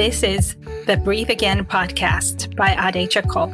This 0.00 0.22
is 0.22 0.56
the 0.86 0.96
Breathe 0.96 1.28
Again 1.28 1.62
podcast 1.62 2.56
by 2.56 2.70
Ade 2.70 3.10
Chacol. 3.10 3.52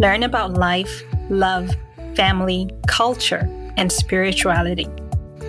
Learn 0.00 0.22
about 0.22 0.54
life, 0.54 1.02
love, 1.28 1.70
family, 2.14 2.70
culture, 2.86 3.46
and 3.76 3.92
spirituality, 3.92 4.88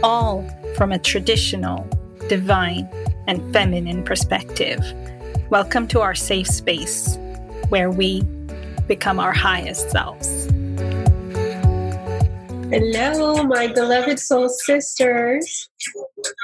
all 0.04 0.46
from 0.76 0.92
a 0.92 1.00
traditional, 1.00 1.88
divine, 2.28 2.90
and 3.28 3.54
feminine 3.54 4.04
perspective. 4.04 4.82
Welcome 5.50 5.88
to 5.88 6.02
our 6.02 6.14
safe 6.14 6.48
space 6.48 7.18
where 7.70 7.90
we 7.90 8.24
become 8.90 9.18
our 9.18 9.32
highest 9.32 9.92
selves. 9.92 10.41
Hello, 12.72 13.44
my 13.44 13.68
beloved 13.68 14.18
soul 14.18 14.48
sisters. 14.48 15.68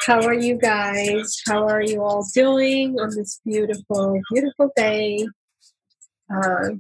How 0.06 0.22
are 0.26 0.34
you 0.34 0.58
guys? 0.58 1.42
How 1.48 1.66
are 1.70 1.82
you 1.82 2.04
all 2.04 2.26
doing 2.34 3.00
on 3.00 3.16
this 3.16 3.40
beautiful, 3.46 4.20
beautiful 4.34 4.70
day? 4.76 5.26
Uh, 6.30 6.72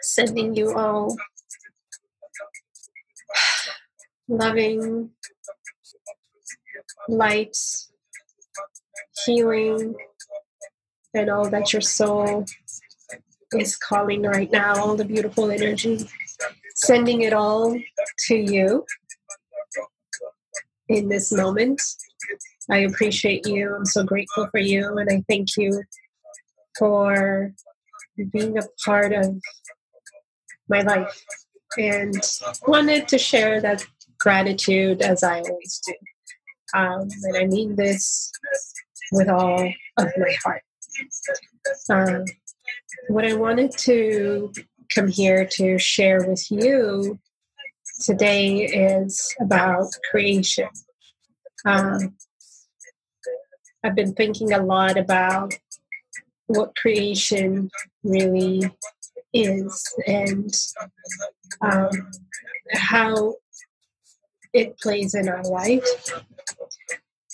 sending 0.00 0.54
you 0.54 0.72
all 0.78 1.16
loving 4.28 5.10
light, 7.08 7.56
healing, 9.24 9.96
and 11.12 11.30
all 11.30 11.50
that 11.50 11.72
your 11.72 11.82
soul 11.82 12.46
is 13.58 13.74
calling 13.74 14.22
right 14.22 14.52
now, 14.52 14.76
all 14.76 14.94
the 14.94 15.04
beautiful 15.04 15.50
energy 15.50 16.06
sending 16.76 17.22
it 17.22 17.32
all 17.32 17.76
to 18.28 18.36
you 18.36 18.84
in 20.88 21.08
this 21.08 21.32
moment. 21.32 21.82
I 22.70 22.78
appreciate 22.78 23.46
you. 23.46 23.74
I'm 23.74 23.84
so 23.84 24.04
grateful 24.04 24.48
for 24.50 24.60
you. 24.60 24.96
And 24.98 25.10
I 25.10 25.24
thank 25.28 25.56
you 25.56 25.82
for 26.78 27.52
being 28.32 28.58
a 28.58 28.62
part 28.84 29.12
of 29.12 29.40
my 30.68 30.82
life 30.82 31.24
and 31.78 32.14
wanted 32.66 33.08
to 33.08 33.18
share 33.18 33.60
that 33.60 33.86
gratitude 34.18 35.02
as 35.02 35.22
I 35.22 35.40
always 35.40 35.80
do. 35.86 35.94
Um, 36.74 37.08
and 37.24 37.36
I 37.36 37.46
mean 37.46 37.76
this 37.76 38.32
with 39.12 39.28
all 39.28 39.62
of 39.98 40.12
my 40.18 40.36
heart. 40.44 40.62
Um, 41.88 42.24
what 43.08 43.24
I 43.24 43.34
wanted 43.34 43.70
to 43.78 44.52
come 44.94 45.08
here 45.08 45.46
to 45.52 45.78
share 45.78 46.26
with 46.26 46.50
you 46.50 47.18
today 48.00 48.64
is 48.64 49.34
about 49.40 49.88
creation. 50.10 50.68
Um, 51.64 52.16
I've 53.82 53.94
been 53.94 54.14
thinking 54.14 54.52
a 54.52 54.62
lot 54.62 54.98
about 54.98 55.54
what 56.46 56.76
creation 56.76 57.70
really 58.02 58.70
is 59.32 59.94
and 60.06 60.54
um, 61.60 61.90
how 62.72 63.34
it 64.52 64.78
plays 64.80 65.14
in 65.14 65.28
our 65.28 65.42
life. 65.44 65.86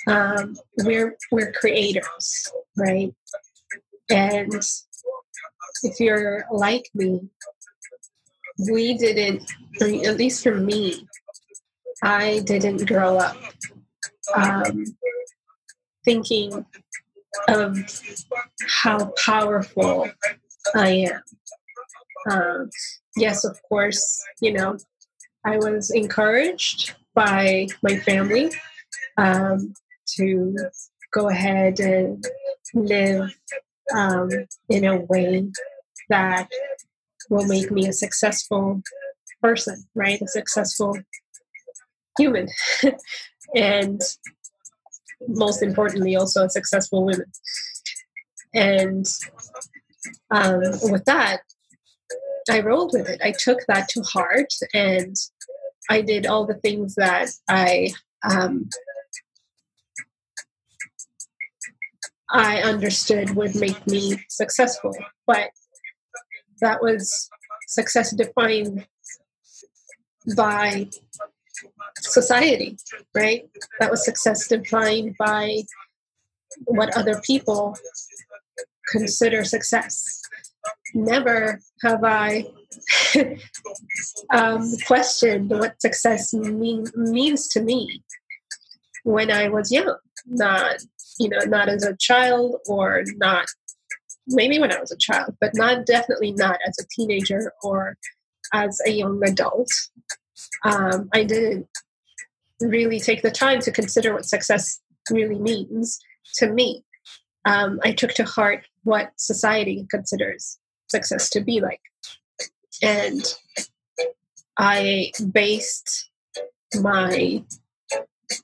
Um, 0.07 0.57
we're 0.79 1.17
we're 1.31 1.53
creators, 1.53 2.51
right? 2.77 3.15
And 4.11 4.63
if 5.83 6.01
you're 6.01 6.47
like 6.51 6.89
me, 6.95 7.21
we 8.71 8.97
didn't, 8.99 9.51
at 9.81 10.17
least 10.17 10.43
for 10.43 10.55
me, 10.55 11.07
I 12.03 12.41
didn't 12.45 12.87
grow 12.87 13.19
up 13.19 13.37
um, 14.35 14.85
thinking 16.05 16.65
of 17.49 17.79
how 18.69 19.13
powerful 19.25 20.11
I 20.75 21.09
am. 21.11 21.23
Um, 22.31 22.71
yes, 23.17 23.45
of 23.45 23.61
course, 23.69 24.23
you 24.41 24.53
know, 24.53 24.77
I 25.45 25.57
was 25.57 25.91
encouraged 25.91 26.95
by 27.15 27.67
my 27.83 27.97
family 27.99 28.51
um, 29.17 29.75
to 30.17 30.57
go 31.13 31.29
ahead 31.29 31.81
and 31.81 32.25
live 32.75 33.35
um, 33.95 34.29
in 34.69 34.85
a 34.85 34.97
way 34.97 35.49
that 36.09 36.49
will 37.31 37.47
make 37.47 37.71
me 37.71 37.87
a 37.87 37.93
successful 37.93 38.83
person, 39.41 39.85
right? 39.95 40.21
A 40.21 40.29
successful 40.29 40.99
human. 42.19 42.49
and 43.55 44.01
most 45.29 45.63
importantly, 45.63 46.17
also 46.17 46.45
a 46.45 46.51
successful 46.51 47.05
woman. 47.05 47.25
And 48.55 49.07
um, 50.31 50.61
with 50.83 51.05
that, 51.07 51.41
I 52.51 52.61
rolled 52.61 52.93
with 52.93 53.09
it. 53.09 53.21
I 53.23 53.33
took 53.33 53.61
that 53.69 53.89
to 53.91 54.03
heart 54.03 54.53
and 54.75 55.15
I 55.91 56.01
did 56.03 56.27
all 56.27 56.47
the 56.47 56.55
things 56.55 56.95
that 56.97 57.31
I 57.49 57.91
um, 58.29 58.69
I 62.33 62.63
understood 62.63 63.37
would 63.37 63.55
make 63.55 63.87
me 63.87 64.25
successful. 64.29 64.97
But 65.27 65.51
that 66.61 66.83
was 66.83 67.29
success 67.69 68.15
defined 68.15 68.87
by 70.37 70.89
society, 71.99 72.77
right? 73.15 73.49
That 73.81 73.91
was 73.91 74.05
success 74.05 74.49
defined 74.49 75.17
by 75.19 75.63
what 76.65 76.97
other 76.97 77.21
people 77.25 77.77
consider 78.91 79.45
success. 79.45 80.21
Never 80.95 81.61
have 81.83 82.05
I 82.05 82.47
um, 84.33 84.71
questioned 84.87 85.51
what 85.51 85.81
success 85.81 86.33
mean, 86.35 86.87
means 86.95 87.49
to 87.49 87.63
me 87.63 88.03
when 89.05 89.31
I 89.31 89.49
was 89.49 89.73
young. 89.73 89.97
Not, 90.27 90.77
you 91.23 91.29
know, 91.29 91.45
not 91.47 91.69
as 91.69 91.85
a 91.85 91.97
child 91.97 92.57
or 92.67 93.05
not 93.17 93.47
maybe 94.27 94.59
when 94.59 94.73
I 94.73 94.81
was 94.81 94.93
a 94.93 94.97
child, 94.97 95.37
but 95.41 95.53
not 95.55 95.87
definitely 95.87 96.33
not 96.33 96.59
as 96.67 96.77
a 96.81 96.87
teenager 96.91 97.53
or 97.63 97.97
as 98.53 98.81
a 98.87 98.91
young 98.91 99.21
adult. 99.25 99.69
Um, 100.65 101.09
I 101.13 101.25
didn't 101.25 101.67
really 102.61 103.01
take 103.01 103.23
the 103.23 103.31
time 103.31 103.61
to 103.61 103.73
consider 103.73 104.13
what 104.13 104.25
success 104.25 104.81
really 105.11 105.39
means 105.39 105.99
to 106.35 106.51
me. 106.53 106.85
Um, 107.45 107.81
I 107.83 107.93
took 107.93 108.13
to 108.15 108.25
heart 108.25 108.65
what 108.85 109.11
society 109.17 109.87
considers 109.91 110.59
success 110.89 111.29
to 111.31 111.41
be 111.41 111.61
like. 111.61 111.81
And 112.83 113.23
I 114.59 115.11
based 115.33 116.11
my 116.75 117.43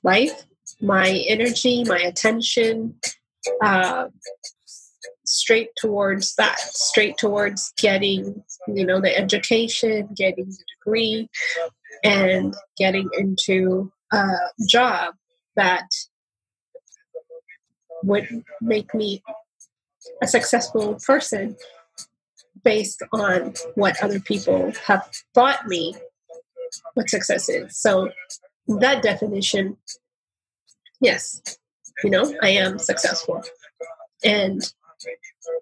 life, 0.03 0.45
my 0.81 1.23
energy, 1.27 1.83
my 1.83 1.99
attention, 1.99 2.95
uh, 3.63 4.07
straight 5.25 5.69
towards 5.77 6.35
that, 6.35 6.59
straight 6.59 7.17
towards 7.17 7.73
getting, 7.77 8.43
you 8.67 8.85
know, 8.85 8.99
the 8.99 9.15
education, 9.15 10.09
getting 10.15 10.45
the 10.45 10.63
degree, 10.77 11.29
and 12.03 12.55
getting 12.77 13.09
into 13.17 13.91
a 14.11 14.27
job 14.67 15.13
that 15.55 15.87
would 18.03 18.43
make 18.61 18.93
me 18.93 19.21
a 20.21 20.27
successful 20.27 20.97
person 21.05 21.55
based 22.63 23.01
on 23.13 23.53
what 23.75 24.01
other 24.01 24.19
people 24.19 24.71
have 24.85 25.09
taught 25.33 25.67
me 25.67 25.95
what 26.93 27.09
success 27.09 27.49
is. 27.49 27.77
So 27.77 28.09
that 28.67 29.01
definition, 29.01 29.77
yes, 31.01 31.57
you 32.03 32.09
know, 32.09 32.33
I 32.41 32.49
am 32.49 32.79
successful. 32.79 33.43
And 34.23 34.61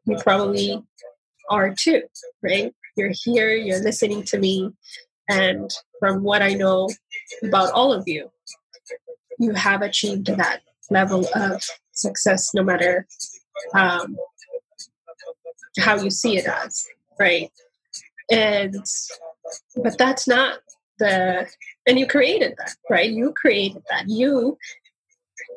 you 0.06 0.18
probably 0.18 0.84
are 1.50 1.74
too, 1.74 2.04
right? 2.42 2.74
You're 2.96 3.14
here, 3.24 3.52
you're 3.52 3.82
listening 3.82 4.24
to 4.24 4.40
me, 4.40 4.72
and 5.30 5.70
from 6.00 6.24
what 6.24 6.42
I 6.42 6.54
know 6.54 6.90
about 7.44 7.72
all 7.72 7.94
of 7.94 8.08
you, 8.08 8.32
you 9.40 9.52
have 9.54 9.82
achieved 9.82 10.28
that 10.28 10.62
level 10.90 11.28
of 11.36 11.62
success 11.92 12.54
no 12.54 12.64
matter 12.64 13.08
um, 13.76 14.18
how 15.80 16.02
you 16.02 16.10
see 16.10 16.38
it 16.38 16.46
as, 16.46 16.88
right? 17.20 17.52
And 18.32 18.76
but 19.76 19.98
that's 19.98 20.28
not 20.28 20.60
the 21.00 21.48
and 21.86 22.00
you 22.00 22.08
created 22.08 22.56
that, 22.58 22.76
right? 22.90 23.10
You 23.10 23.34
created 23.34 23.84
that. 23.90 24.10
You 24.10 24.58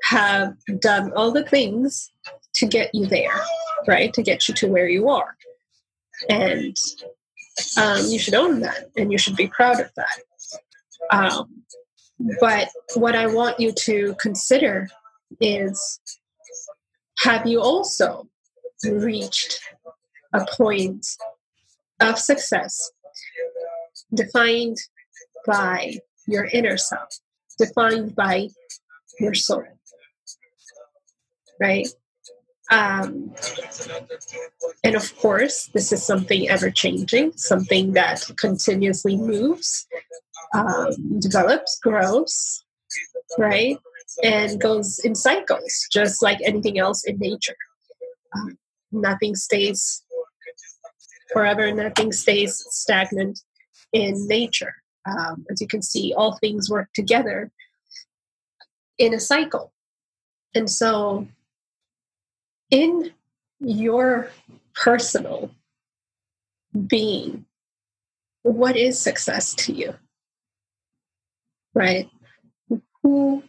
have 0.04 0.54
done 0.80 1.12
all 1.12 1.30
the 1.30 1.44
things 1.44 2.10
to 2.54 2.66
get 2.66 2.94
you 2.94 3.06
there, 3.06 3.40
right? 3.86 4.12
To 4.14 4.22
get 4.22 4.48
you 4.48 4.54
to 4.54 4.68
where 4.68 4.88
you 4.88 5.08
are. 5.08 5.36
And 6.28 6.76
um, 7.76 8.04
you 8.06 8.18
should 8.18 8.34
own 8.34 8.60
that 8.60 8.90
and 8.96 9.10
you 9.12 9.18
should 9.18 9.36
be 9.36 9.48
proud 9.48 9.80
of 9.80 9.90
that. 9.96 10.20
Um, 11.10 11.62
but 12.40 12.68
what 12.94 13.16
I 13.16 13.26
want 13.26 13.58
you 13.58 13.72
to 13.72 14.14
consider 14.20 14.88
is 15.40 16.00
have 17.20 17.46
you 17.46 17.60
also 17.60 18.28
reached 18.84 19.60
a 20.32 20.46
point 20.56 21.06
of 22.00 22.18
success 22.18 22.90
defined 24.14 24.76
by 25.46 25.94
your 26.26 26.46
inner 26.46 26.76
self, 26.76 27.08
defined 27.58 28.14
by 28.14 28.48
your 29.18 29.34
soul. 29.34 29.64
Right? 31.60 31.88
Um, 32.70 33.34
and 34.84 34.94
of 34.94 35.16
course, 35.18 35.68
this 35.74 35.92
is 35.92 36.06
something 36.06 36.48
ever 36.48 36.70
changing, 36.70 37.32
something 37.36 37.92
that 37.94 38.24
continuously 38.38 39.16
moves, 39.16 39.86
um, 40.54 41.18
develops, 41.18 41.78
grows, 41.82 42.64
right? 43.38 43.76
And 44.22 44.60
goes 44.60 45.00
in 45.00 45.14
cycles, 45.14 45.86
just 45.90 46.22
like 46.22 46.38
anything 46.44 46.78
else 46.78 47.04
in 47.04 47.18
nature. 47.18 47.56
Um, 48.34 48.56
nothing 48.92 49.34
stays 49.34 50.02
forever, 51.32 51.72
nothing 51.72 52.12
stays 52.12 52.64
stagnant 52.70 53.40
in 53.92 54.26
nature. 54.28 54.74
Um, 55.06 55.44
as 55.50 55.60
you 55.60 55.66
can 55.66 55.82
see, 55.82 56.14
all 56.16 56.36
things 56.38 56.70
work 56.70 56.88
together 56.94 57.50
in 58.98 59.14
a 59.14 59.20
cycle. 59.20 59.72
And 60.54 60.68
so, 60.68 61.26
in 62.70 63.12
your 63.60 64.30
personal 64.74 65.50
being, 66.86 67.44
what 68.42 68.76
is 68.76 68.98
success 68.98 69.54
to 69.54 69.72
you? 69.72 69.94
Right? 71.74 72.08
Who 73.02 73.42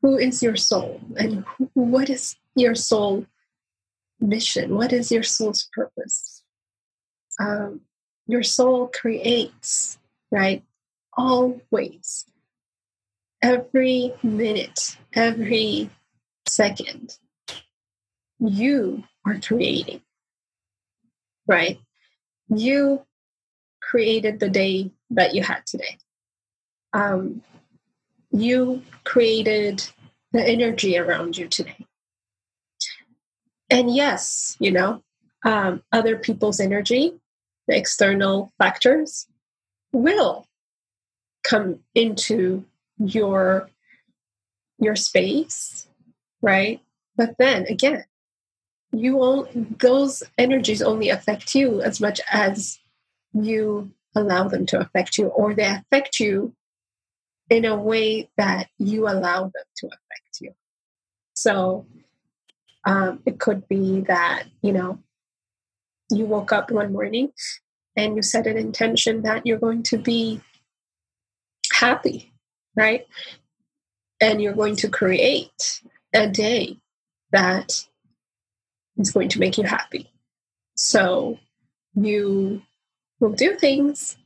who 0.00 0.16
is 0.16 0.42
your 0.42 0.56
soul 0.56 1.00
and 1.16 1.44
what 1.74 2.08
is 2.08 2.36
your 2.54 2.74
soul 2.74 3.26
mission? 4.20 4.74
What 4.74 4.92
is 4.92 5.10
your 5.10 5.24
soul's 5.24 5.68
purpose? 5.72 6.42
Um, 7.40 7.80
your 8.26 8.42
soul 8.42 8.88
creates, 8.88 9.98
right? 10.30 10.62
Always. 11.16 12.26
Every 13.42 14.14
minute, 14.22 14.98
every 15.14 15.90
second, 16.46 17.18
you 18.38 19.04
are 19.26 19.38
creating, 19.40 20.00
right? 21.46 21.78
You 22.48 23.04
created 23.82 24.40
the 24.40 24.48
day 24.50 24.92
that 25.10 25.34
you 25.34 25.42
had 25.42 25.66
today. 25.66 25.98
Um, 26.92 27.42
you 28.30 28.82
created 29.04 29.86
the 30.32 30.46
energy 30.46 30.98
around 30.98 31.36
you 31.36 31.48
today 31.48 31.86
and 33.70 33.94
yes, 33.94 34.56
you 34.58 34.72
know, 34.72 35.02
um, 35.44 35.82
other 35.92 36.16
people's 36.16 36.60
energy, 36.60 37.14
the 37.66 37.76
external 37.76 38.52
factors, 38.58 39.26
will 39.92 40.46
come 41.44 41.80
into 41.94 42.64
your 42.98 43.70
your 44.78 44.96
space, 44.96 45.88
right? 46.40 46.80
But 47.16 47.34
then 47.38 47.66
again, 47.66 48.04
you 48.92 49.16
won't; 49.16 49.78
those 49.78 50.22
energies 50.36 50.82
only 50.82 51.08
affect 51.10 51.54
you 51.54 51.80
as 51.82 52.00
much 52.00 52.20
as 52.30 52.78
you 53.32 53.92
allow 54.14 54.48
them 54.48 54.66
to 54.66 54.80
affect 54.80 55.18
you, 55.18 55.26
or 55.28 55.54
they 55.54 55.66
affect 55.66 56.20
you 56.20 56.54
in 57.50 57.64
a 57.64 57.76
way 57.76 58.28
that 58.36 58.68
you 58.78 59.08
allow 59.08 59.44
them 59.44 59.64
to 59.76 59.86
affect 59.86 60.40
you. 60.40 60.52
So 61.34 61.86
um, 62.84 63.20
it 63.26 63.38
could 63.38 63.68
be 63.68 64.00
that, 64.02 64.44
you 64.62 64.72
know, 64.72 64.98
you 66.10 66.26
woke 66.26 66.52
up 66.52 66.70
one 66.70 66.92
morning 66.92 67.32
and 67.96 68.16
you 68.16 68.22
set 68.22 68.46
an 68.46 68.56
intention 68.56 69.22
that 69.22 69.46
you're 69.46 69.58
going 69.58 69.82
to 69.84 69.98
be 69.98 70.40
happy, 71.72 72.32
right? 72.74 73.06
And 74.20 74.42
you're 74.42 74.54
going 74.54 74.76
to 74.76 74.88
create 74.88 75.82
a 76.14 76.26
day 76.28 76.78
that 77.30 77.86
is 78.98 79.10
going 79.10 79.28
to 79.30 79.40
make 79.40 79.58
you 79.58 79.64
happy. 79.64 80.10
So 80.74 81.38
you 81.94 82.62
will 83.20 83.32
do 83.32 83.54
things 83.54 84.16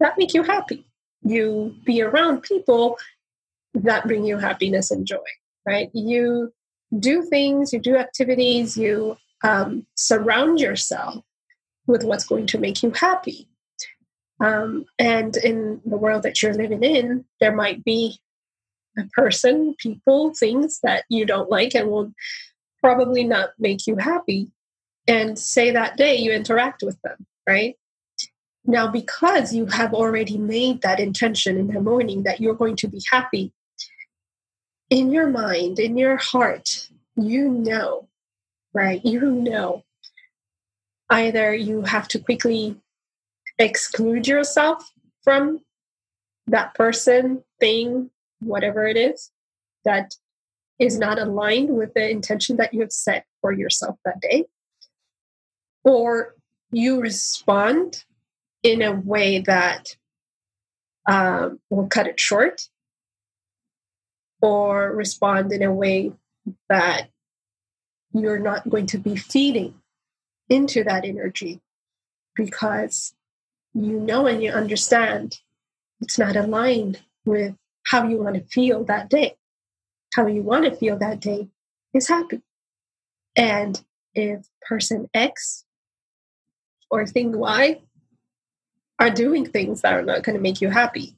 that 0.00 0.18
make 0.18 0.34
you 0.34 0.42
happy. 0.42 0.86
You 1.22 1.74
be 1.84 2.02
around 2.02 2.42
people 2.42 2.98
that 3.74 4.06
bring 4.06 4.24
you 4.24 4.38
happiness 4.38 4.90
and 4.90 5.06
joy, 5.06 5.16
right? 5.66 5.90
You 5.92 6.52
do 6.98 7.22
things, 7.22 7.72
you 7.72 7.78
do 7.78 7.96
activities, 7.96 8.76
you 8.76 9.16
um, 9.44 9.86
surround 9.96 10.60
yourself 10.60 11.24
with 11.86 12.04
what's 12.04 12.26
going 12.26 12.46
to 12.48 12.58
make 12.58 12.82
you 12.82 12.90
happy. 12.90 13.48
Um, 14.40 14.84
and 14.98 15.36
in 15.36 15.80
the 15.84 15.96
world 15.96 16.22
that 16.24 16.42
you're 16.42 16.54
living 16.54 16.82
in, 16.82 17.24
there 17.40 17.54
might 17.54 17.84
be 17.84 18.18
a 18.98 19.04
person, 19.12 19.74
people, 19.78 20.34
things 20.34 20.80
that 20.82 21.04
you 21.08 21.26
don't 21.26 21.50
like 21.50 21.74
and 21.74 21.90
will 21.90 22.12
probably 22.82 23.24
not 23.24 23.50
make 23.58 23.86
you 23.86 23.96
happy. 23.96 24.50
And 25.08 25.38
say 25.38 25.70
that 25.70 25.96
day 25.96 26.16
you 26.16 26.32
interact 26.32 26.82
with 26.82 27.00
them, 27.02 27.26
right? 27.46 27.76
Now, 28.64 28.88
because 28.88 29.54
you 29.54 29.66
have 29.66 29.94
already 29.94 30.36
made 30.36 30.82
that 30.82 30.98
intention 30.98 31.56
in 31.56 31.68
the 31.68 31.80
morning 31.80 32.24
that 32.24 32.40
you're 32.40 32.54
going 32.54 32.74
to 32.76 32.88
be 32.88 33.00
happy, 33.12 33.52
in 34.90 35.12
your 35.12 35.28
mind, 35.28 35.78
in 35.78 35.96
your 35.96 36.16
heart, 36.16 36.88
you 37.16 37.48
know, 37.48 38.08
right? 38.74 39.00
You 39.04 39.30
know. 39.30 39.84
Either 41.08 41.54
you 41.54 41.82
have 41.82 42.08
to 42.08 42.18
quickly 42.18 42.76
exclude 43.58 44.26
yourself 44.26 44.90
from 45.22 45.60
that 46.48 46.74
person, 46.74 47.44
thing, 47.60 48.10
whatever 48.40 48.86
it 48.86 48.96
is, 48.96 49.30
that 49.84 50.14
is 50.78 50.98
not 50.98 51.18
aligned 51.18 51.70
with 51.70 51.94
the 51.94 52.10
intention 52.10 52.56
that 52.56 52.74
you 52.74 52.80
have 52.80 52.92
set 52.92 53.24
for 53.40 53.52
yourself 53.52 53.96
that 54.04 54.20
day. 54.20 54.44
Or 55.84 56.34
you 56.70 57.00
respond 57.00 58.04
in 58.62 58.82
a 58.82 58.92
way 58.92 59.40
that 59.40 59.96
um, 61.08 61.60
will 61.70 61.86
cut 61.86 62.06
it 62.06 62.18
short 62.18 62.68
or 64.42 64.92
respond 64.92 65.52
in 65.52 65.62
a 65.62 65.72
way 65.72 66.12
that 66.68 67.08
you're 68.12 68.38
not 68.38 68.68
going 68.68 68.86
to 68.86 68.98
be 68.98 69.16
feeding 69.16 69.74
into 70.48 70.84
that 70.84 71.04
energy 71.04 71.60
because 72.34 73.14
you 73.74 73.98
know 73.98 74.26
and 74.26 74.42
you 74.42 74.50
understand 74.50 75.38
it's 76.00 76.18
not 76.18 76.36
aligned 76.36 77.00
with 77.24 77.54
how 77.86 78.06
you 78.06 78.22
want 78.22 78.36
to 78.36 78.44
feel 78.44 78.84
that 78.84 79.08
day. 79.08 79.36
How 80.16 80.26
you 80.26 80.42
want 80.42 80.64
to 80.64 80.74
feel 80.74 80.98
that 80.98 81.20
day 81.20 81.48
is 81.94 82.08
happy. 82.08 82.42
And 83.36 83.80
if 84.14 84.46
person 84.62 85.08
X 85.14 85.64
or 86.90 87.06
thing 87.06 87.38
Y 87.38 87.80
are 88.98 89.10
doing 89.10 89.46
things 89.46 89.82
that 89.82 89.92
are 89.92 90.02
not 90.02 90.22
going 90.24 90.36
to 90.36 90.42
make 90.42 90.60
you 90.60 90.70
happy, 90.70 91.14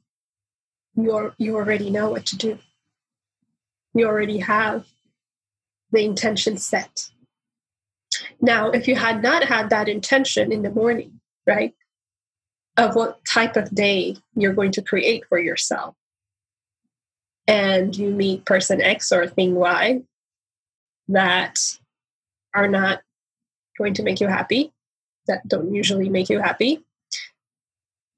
you 0.95 1.33
you 1.37 1.55
already 1.55 1.89
know 1.89 2.09
what 2.09 2.25
to 2.27 2.37
do 2.37 2.59
you 3.93 4.07
already 4.07 4.39
have 4.39 4.85
the 5.91 6.03
intention 6.03 6.57
set. 6.57 7.09
Now, 8.41 8.69
if 8.69 8.87
you 8.87 8.95
had 8.95 9.21
not 9.21 9.43
had 9.43 9.69
that 9.69 9.89
intention 9.89 10.51
in 10.51 10.61
the 10.61 10.69
morning, 10.69 11.19
right, 11.47 11.73
of 12.77 12.95
what 12.95 13.25
type 13.25 13.55
of 13.55 13.73
day 13.73 14.15
you're 14.35 14.53
going 14.53 14.71
to 14.73 14.81
create 14.81 15.23
for 15.27 15.39
yourself, 15.39 15.95
and 17.49 17.95
you 17.97 18.11
meet 18.11 18.45
person 18.45 18.79
X 18.79 19.11
or 19.11 19.27
thing 19.27 19.55
Y 19.55 20.01
that 21.07 21.57
are 22.53 22.67
not 22.67 23.01
going 23.77 23.95
to 23.95 24.03
make 24.03 24.21
you 24.21 24.27
happy, 24.27 24.71
that 25.27 25.47
don't 25.47 25.73
usually 25.73 26.09
make 26.09 26.29
you 26.29 26.39
happy, 26.39 26.85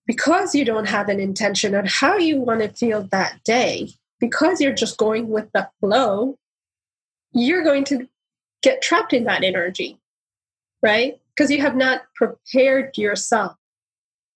because 0.06 0.54
you 0.54 0.66
don't 0.66 0.90
have 0.90 1.08
an 1.08 1.20
intention 1.20 1.74
on 1.74 1.86
how 1.86 2.18
you 2.18 2.42
want 2.42 2.60
to 2.62 2.68
feel 2.68 3.04
that 3.04 3.42
day, 3.46 3.88
because 4.20 4.60
you're 4.60 4.74
just 4.74 4.98
going 4.98 5.30
with 5.30 5.50
the 5.54 5.70
flow, 5.80 6.38
you're 7.32 7.64
going 7.64 7.86
to 7.86 8.10
get 8.62 8.82
trapped 8.82 9.14
in 9.14 9.24
that 9.24 9.46
energy, 9.46 9.98
right? 10.84 11.22
Because 11.30 11.50
you 11.50 11.62
have 11.62 11.78
not 11.78 12.02
prepared 12.16 12.98
yourself 12.98 13.56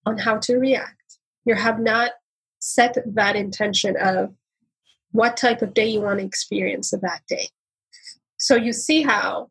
on 0.06 0.18
how 0.20 0.38
to 0.38 0.56
react. 0.56 1.18
You 1.44 1.56
have 1.56 1.80
not 1.82 2.12
set 2.60 2.98
that 3.06 3.36
intention 3.36 3.98
of 4.00 4.34
what 5.16 5.38
type 5.38 5.62
of 5.62 5.74
day 5.74 5.88
you 5.88 6.02
want 6.02 6.20
to 6.20 6.26
experience 6.26 6.92
that 6.92 7.22
day. 7.28 7.48
So 8.38 8.56
you 8.56 8.74
see 8.74 9.02
how 9.02 9.50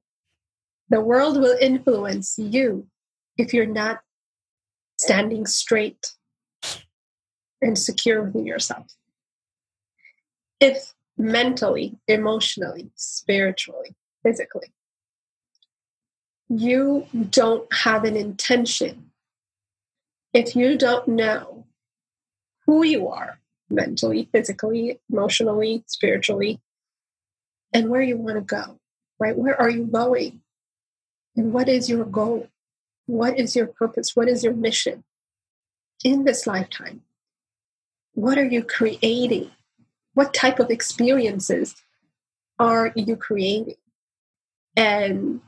the 0.91 1.01
world 1.01 1.39
will 1.39 1.57
influence 1.61 2.39
you 2.39 2.87
if 3.39 3.55
you're 3.55 3.67
not 3.67 4.01
standing 4.99 5.47
straight 5.47 6.13
and 7.63 7.79
secure 7.79 8.23
within 8.23 8.47
yourself 8.47 8.87
if 10.61 10.95
mentally, 11.19 11.99
emotionally, 12.09 12.91
spiritually, 12.95 13.95
physically, 14.23 14.73
you 16.49 17.07
don't 17.31 17.73
have 17.73 18.05
an 18.05 18.17
intention, 18.17 19.11
if 20.33 20.57
you 20.57 20.79
don't 20.79 21.07
know 21.09 21.67
who 22.67 22.83
you 22.85 23.09
are 23.09 23.39
mentally, 23.71 24.29
physically, 24.33 25.01
emotionally, 25.11 25.85
spiritually, 25.87 26.61
and 27.73 27.89
where 27.89 28.03
you 28.03 28.17
want 28.17 28.37
to 28.37 28.41
go, 28.41 28.79
right? 29.19 29.37
Where 29.37 29.61
are 29.61 29.71
you 29.71 29.85
going? 29.85 30.41
And 31.37 31.53
what 31.53 31.69
is 31.69 31.89
your 31.89 32.05
goal? 32.05 32.49
What 33.07 33.39
is 33.39 33.57
your 33.57 33.67
purpose? 33.67 34.15
What 34.15 34.29
is 34.29 34.45
your 34.45 34.55
mission 34.55 35.05
in 36.05 36.25
this 36.25 36.47
lifetime? 36.47 37.03
What 38.13 38.39
are 38.39 38.47
you 38.47 38.63
creating? 38.63 39.51
What 40.15 40.33
type 40.33 40.61
of 40.61 40.71
experiences 40.71 41.75
are 42.59 42.93
you 42.95 43.17
creating? 43.17 43.75
And 44.77 45.41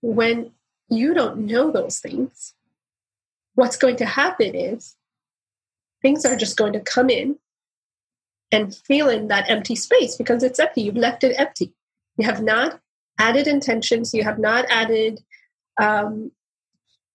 when 0.00 0.52
you 0.88 1.14
don't 1.14 1.46
know 1.46 1.70
those 1.70 1.98
things, 1.98 2.54
what's 3.54 3.76
going 3.76 3.96
to 3.96 4.06
happen 4.06 4.54
is 4.54 4.96
things 6.02 6.24
are 6.24 6.36
just 6.36 6.56
going 6.56 6.72
to 6.72 6.80
come 6.80 7.10
in 7.10 7.38
and 8.54 8.74
fill 8.74 9.08
in 9.08 9.28
that 9.28 9.50
empty 9.50 9.74
space 9.74 10.16
because 10.16 10.42
it's 10.42 10.60
empty. 10.60 10.82
You've 10.82 10.96
left 10.96 11.24
it 11.24 11.34
empty. 11.38 11.74
You 12.16 12.26
have 12.26 12.42
not 12.42 12.80
added 13.18 13.46
intentions, 13.48 14.14
you 14.14 14.22
have 14.22 14.38
not 14.38 14.64
added 14.70 15.20
um, 15.80 16.30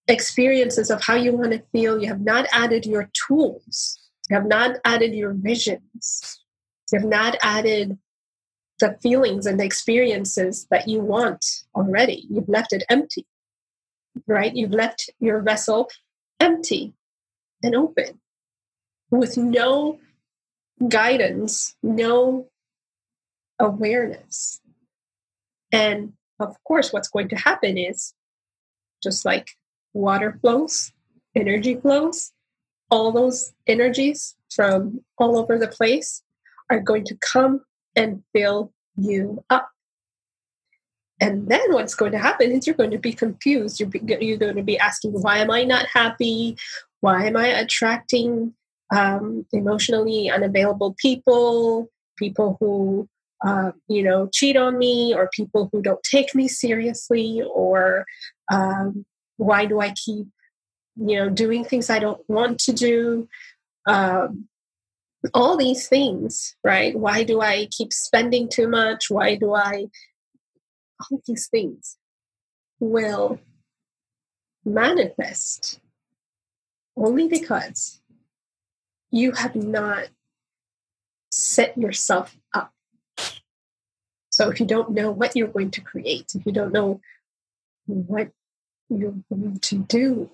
experiences 0.08 0.90
of 0.90 1.02
how 1.02 1.16
you 1.16 1.32
want 1.32 1.54
to 1.54 1.64
feel, 1.72 2.02
you 2.02 2.08
have 2.08 2.22
not 2.22 2.46
added 2.52 2.86
your 2.86 3.10
tools, 3.28 4.00
you 4.30 4.36
have 4.36 4.46
not 4.46 4.78
added 4.84 5.14
your 5.14 5.34
visions, 5.34 6.42
you 6.92 7.00
have 7.00 7.08
not 7.08 7.38
added 7.42 7.98
the 8.80 8.98
feelings 9.02 9.46
and 9.46 9.60
the 9.60 9.66
experiences 9.66 10.68
that 10.72 10.88
you 10.88 11.00
want 11.00 11.46
already. 11.76 12.26
You've 12.30 12.50
left 12.50 12.74
it 12.74 12.84
empty, 12.90 13.26
right? 14.28 14.54
You've 14.54 14.72
left 14.72 15.10
your 15.20 15.42
vessel 15.42 15.90
empty 16.40 16.94
and 17.62 17.76
open 17.76 18.20
with 19.12 19.38
no 19.38 20.00
guidance, 20.88 21.76
no 21.84 22.48
awareness. 23.60 24.62
And 25.72 26.14
of 26.40 26.56
course, 26.64 26.94
what's 26.94 27.10
going 27.10 27.30
to 27.30 27.36
happen 27.36 27.78
is 27.78 28.14
just 29.04 29.26
like 29.26 29.50
water 29.94 30.38
flows, 30.42 30.92
energy 31.36 31.76
flows, 31.76 32.32
all 32.90 33.12
those 33.12 33.54
energies 33.68 34.36
from 34.54 35.02
all 35.18 35.38
over 35.38 35.58
the 35.58 35.68
place 35.68 36.24
are 36.70 36.80
going 36.80 37.04
to 37.06 37.18
come 37.18 37.62
and 37.96 38.24
fill 38.34 38.72
you 38.96 39.44
up. 39.50 39.70
And 41.22 41.50
then 41.50 41.74
what's 41.74 41.96
going 41.96 42.14
to 42.14 42.18
happen 42.18 42.52
is 42.52 42.66
you're 42.66 42.76
going 42.76 42.92
to 42.92 42.98
be 42.98 43.12
confused. 43.12 43.80
You're, 43.80 43.90
be, 43.90 44.02
you're 44.22 44.38
going 44.38 44.56
to 44.56 44.64
be 44.64 44.80
asking, 44.80 45.12
why 45.12 45.40
am 45.40 45.52
I 45.52 45.66
not 45.66 45.86
happy? 45.94 46.58
Why 47.02 47.26
am 47.26 47.36
I 47.36 47.48
attracting 47.48 48.54
um, 48.96 49.46
emotionally 49.52 50.30
unavailable 50.30 50.96
people, 50.98 51.90
people 52.18 52.58
who, 52.60 53.08
uh, 53.46 53.72
you 53.88 54.04
know, 54.04 54.30
cheat 54.34 54.58
on 54.58 54.78
me, 54.78 55.14
or 55.14 55.30
people 55.34 55.70
who 55.72 55.82
don't 55.82 56.04
take 56.04 56.34
me 56.36 56.48
seriously, 56.48 57.42
or 57.54 58.06
um, 58.52 59.06
why 59.38 59.66
do 59.66 59.80
I 59.80 59.94
keep, 59.94 60.28
you 60.96 61.18
know, 61.18 61.30
doing 61.30 61.64
things 61.64 61.90
I 61.90 62.00
don't 62.00 62.22
want 62.28 62.60
to 62.60 62.74
do? 62.74 63.28
Um, 63.86 64.48
all 65.34 65.58
these 65.58 65.88
things, 65.88 66.56
right? 66.64 66.98
Why 66.98 67.24
do 67.24 67.42
I 67.42 67.68
keep 67.72 67.92
spending 67.92 68.50
too 68.50 68.68
much? 68.68 69.10
Why 69.10 69.36
do 69.36 69.54
I, 69.54 69.88
all 71.12 71.22
these 71.26 71.48
things 71.48 71.98
will 72.80 73.40
manifest 74.66 75.80
only 76.96 77.28
because 77.28 77.99
you 79.12 79.32
have 79.34 79.56
not 79.56 80.08
set 81.32 81.78
yourself 81.78 82.38
up. 82.54 82.72
So 84.30 84.50
if 84.50 84.60
you 84.60 84.66
don't 84.66 84.92
know 84.92 85.12
what 85.12 85.36
you're 85.36 85.48
going 85.48 85.72
to 85.72 85.82
create, 85.82 86.32
if 86.36 86.46
you 86.46 86.52
don't 86.52 86.74
know 86.74 87.02
what 87.86 88.32
you're 88.90 89.16
going 89.30 89.60
to 89.60 89.76
do 89.78 90.30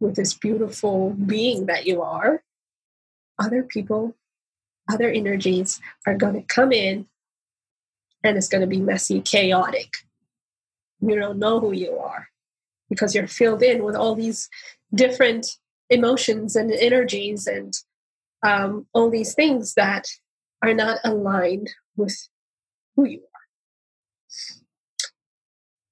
with 0.00 0.16
this 0.16 0.34
beautiful 0.34 1.10
being 1.10 1.66
that 1.66 1.86
you 1.86 2.02
are, 2.02 2.42
other 3.38 3.62
people 3.62 4.14
other 4.92 5.10
energies 5.10 5.80
are 6.06 6.16
going 6.16 6.34
to 6.34 6.42
come 6.42 6.72
in 6.72 7.06
and 8.22 8.36
it's 8.36 8.48
going 8.48 8.60
to 8.60 8.66
be 8.66 8.80
messy, 8.80 9.20
chaotic. 9.20 9.92
You 11.00 11.18
don't 11.18 11.38
know 11.38 11.60
who 11.60 11.72
you 11.72 11.98
are 11.98 12.28
because 12.88 13.14
you're 13.14 13.26
filled 13.26 13.62
in 13.62 13.82
with 13.82 13.96
all 13.96 14.14
these 14.14 14.48
different 14.94 15.46
emotions 15.90 16.56
and 16.56 16.72
energies 16.72 17.46
and 17.46 17.74
um, 18.42 18.86
all 18.92 19.10
these 19.10 19.34
things 19.34 19.74
that 19.74 20.06
are 20.62 20.74
not 20.74 20.98
aligned 21.04 21.70
with 21.96 22.28
who 22.94 23.04
you 23.04 23.20
are. 23.20 23.46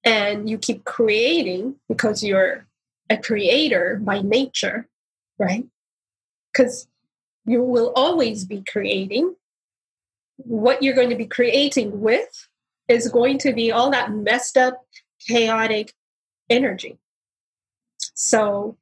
And 0.03 0.49
you 0.49 0.57
keep 0.57 0.83
creating 0.85 1.75
because 1.89 2.23
you're 2.23 2.67
a 3.09 3.17
creator 3.17 3.99
by 4.03 4.21
nature, 4.21 4.87
right? 5.39 5.65
Because 6.51 6.87
you 7.45 7.63
will 7.63 7.91
always 7.95 8.45
be 8.45 8.63
creating. 8.67 9.35
What 10.37 10.83
you're 10.83 10.95
going 10.95 11.09
to 11.09 11.15
be 11.15 11.27
creating 11.27 12.01
with 12.01 12.47
is 12.87 13.07
going 13.07 13.39
to 13.39 13.53
be 13.53 13.71
all 13.71 13.89
that 13.91 14.11
messed 14.11 14.57
up, 14.57 14.83
chaotic 15.27 15.93
energy. 16.49 16.99
So 17.97 18.77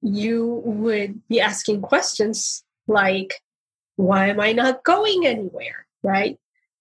you 0.00 0.62
would 0.64 1.20
be 1.28 1.40
asking 1.40 1.82
questions 1.82 2.64
like, 2.86 3.34
why 3.96 4.28
am 4.28 4.40
I 4.40 4.52
not 4.52 4.84
going 4.84 5.26
anywhere? 5.26 5.86
Right? 6.02 6.38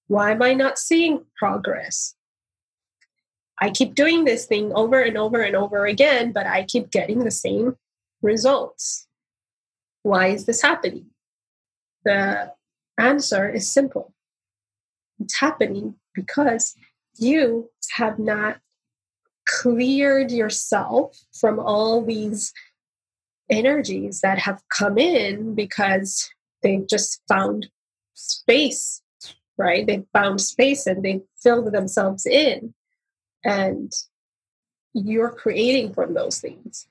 Why 0.08 0.32
am 0.32 0.42
I 0.42 0.54
not 0.54 0.78
seeing 0.78 1.26
progress? 1.36 2.16
I 3.60 3.72
keep 3.72 3.96
doing 3.96 4.24
this 4.24 4.46
thing 4.46 4.72
over 4.74 5.02
and 5.02 5.18
over 5.18 5.42
and 5.42 5.56
over 5.56 5.86
again, 5.86 6.32
but 6.32 6.46
I 6.46 6.64
keep 6.64 6.92
getting 6.92 7.24
the 7.24 7.32
same 7.32 7.76
results. 8.22 9.08
Why 10.04 10.28
is 10.28 10.46
this 10.46 10.62
happening? 10.62 11.08
The 12.06 12.54
answer 12.98 13.50
is 13.50 13.72
simple 13.72 14.14
it's 15.20 15.40
happening 15.40 15.96
because 16.14 16.76
you 17.18 17.70
have 17.96 18.20
not 18.20 18.58
cleared 19.48 20.32
yourself 20.32 21.18
from 21.34 21.60
all 21.60 22.06
these 22.06 22.54
energies 23.50 24.22
that 24.22 24.40
have 24.40 24.62
come 24.70 24.98
in 24.98 25.56
because 25.56 26.30
they've 26.64 26.88
just 26.88 27.22
found 27.28 27.70
space, 28.14 29.02
right? 29.58 29.86
They 29.86 30.06
found 30.14 30.42
space 30.42 30.88
and 30.88 31.04
they 31.04 31.22
filled 31.42 31.72
themselves 31.72 32.26
in. 32.26 32.74
And 33.44 33.92
you're 34.94 35.32
creating 35.32 35.94
from 35.94 36.14
those 36.14 36.40
things 36.40 36.88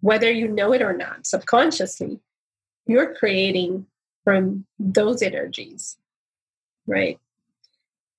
whether 0.00 0.30
you 0.30 0.48
know 0.48 0.72
it 0.72 0.82
or 0.82 0.92
not, 0.92 1.26
subconsciously, 1.26 2.20
you're 2.86 3.14
creating 3.14 3.86
from 4.22 4.64
those 4.78 5.22
energies, 5.22 5.96
right? 6.86 7.18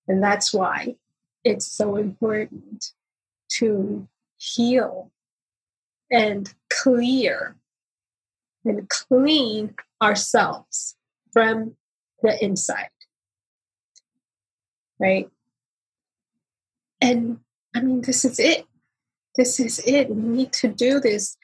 And 0.08 0.22
that's 0.22 0.54
why 0.54 0.96
it's 1.44 1.66
so 1.66 1.96
important 1.96 2.92
to 3.52 4.08
heal 4.38 5.12
and 6.12 6.54
clear 6.70 7.56
and 8.64 8.90
clean 8.90 9.74
ourselves 10.02 10.96
from 11.32 11.76
the 12.22 12.44
inside. 12.44 12.90
Right? 15.00 15.30
And 17.02 17.40
I 17.76 17.82
mean, 17.82 18.02
this 18.02 18.26
is 18.26 18.40
it. 18.40 18.66
This 19.36 19.60
is 19.60 19.80
it. 19.86 20.10
We 20.10 20.22
need 20.22 20.54
to 20.54 20.68
do 20.68 21.00
this 21.00 21.38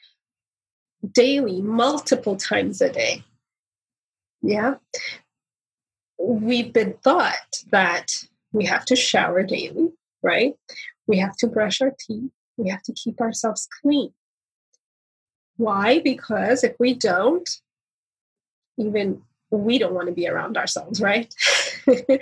daily, 1.12 1.62
multiple 1.62 2.36
times 2.36 2.82
a 2.82 2.92
day. 2.92 3.24
Yeah. 4.42 4.76
We've 6.20 6.74
been 6.74 6.96
taught 7.04 7.64
that 7.72 8.12
we 8.52 8.66
have 8.66 8.86
to 8.86 8.96
shower 8.96 9.44
daily, 9.44 9.90
right? 10.22 10.54
We 11.06 11.20
have 11.20 11.36
to 11.38 11.48
brush 11.48 11.82
our 11.82 11.94
teeth. 12.00 12.32
We 12.58 12.70
have 12.70 12.84
to 12.84 12.94
keep 12.94 13.22
ourselves 13.22 13.68
clean. 13.82 14.14
Why? 15.64 16.00
Because 16.00 16.66
if 16.66 16.76
we 16.78 16.94
don't, 16.94 17.50
even 18.78 19.22
we 19.50 19.78
don't 19.78 19.94
want 19.94 20.08
to 20.08 20.14
be 20.14 20.28
around 20.28 20.58
ourselves, 20.58 21.00
right? 21.00 21.34
and 21.88 22.20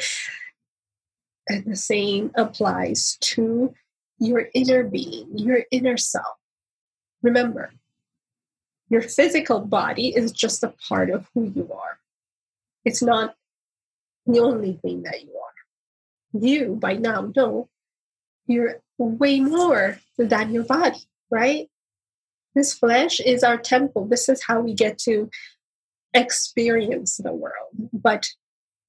the 1.65 1.75
same 1.75 2.29
applies 2.35 3.17
to 3.21 3.73
your 4.19 4.47
inner 4.53 4.83
being, 4.83 5.39
your 5.39 5.63
inner 5.71 5.97
self. 5.97 6.37
Remember, 7.23 7.71
your 8.89 9.01
physical 9.01 9.61
body 9.61 10.09
is 10.15 10.31
just 10.31 10.63
a 10.63 10.75
part 10.87 11.09
of 11.09 11.27
who 11.33 11.51
you 11.55 11.67
are. 11.73 11.97
It's 12.85 13.01
not 13.01 13.33
the 14.27 14.39
only 14.39 14.73
thing 14.83 15.01
that 15.01 15.23
you 15.23 15.35
are. 15.35 16.39
You, 16.39 16.75
by 16.75 16.93
now, 16.93 17.31
know 17.35 17.69
you're 18.45 18.83
way 18.99 19.39
more 19.39 19.97
than 20.19 20.53
your 20.53 20.65
body, 20.65 21.01
right? 21.31 21.70
This 22.55 22.73
flesh 22.73 23.19
is 23.19 23.43
our 23.43 23.57
temple. 23.57 24.05
This 24.05 24.27
is 24.29 24.43
how 24.43 24.61
we 24.61 24.73
get 24.73 24.97
to 24.99 25.29
experience 26.13 27.17
the 27.17 27.33
world. 27.33 27.71
But 27.93 28.27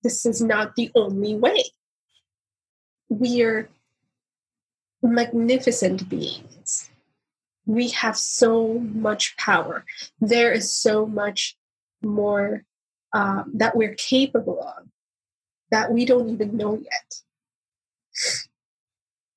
this 0.03 0.27
is 0.27 0.41
not 0.41 0.75
the 0.75 0.91
only 0.95 1.37
way. 1.37 1.65
We 3.09 3.43
are 3.43 3.69
magnificent 5.03 6.09
beings. 6.09 6.91
We 7.67 7.89
have 7.91 8.17
so 8.17 8.81
much 8.81 9.37
power. 9.37 9.85
There 10.21 10.53
is 10.53 10.73
so 10.73 11.07
much 11.07 11.57
more 12.03 12.65
um, 13.13 13.53
that 13.55 13.77
we're 13.77 13.95
capable 13.95 14.61
of 14.61 14.87
that 15.71 15.93
we 15.93 16.05
don't 16.05 16.29
even 16.31 16.57
know 16.57 16.81
yet. 16.81 17.15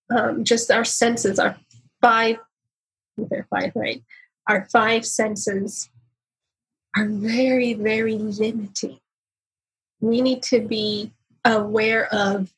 Um, 0.10 0.44
just 0.44 0.70
our 0.70 0.86
senses, 0.86 1.40
our 1.40 1.58
five, 2.02 2.38
they're 3.18 3.48
five, 3.50 3.72
right? 3.76 4.04
Our 4.48 4.68
five 4.72 5.06
senses 5.06 5.90
are 6.96 7.08
very, 7.08 7.74
very 7.74 8.16
limiting. 8.16 9.00
We 10.00 10.22
need 10.22 10.44
to 10.44 10.62
be 10.62 11.12
aware 11.44 12.14
of 12.14 12.54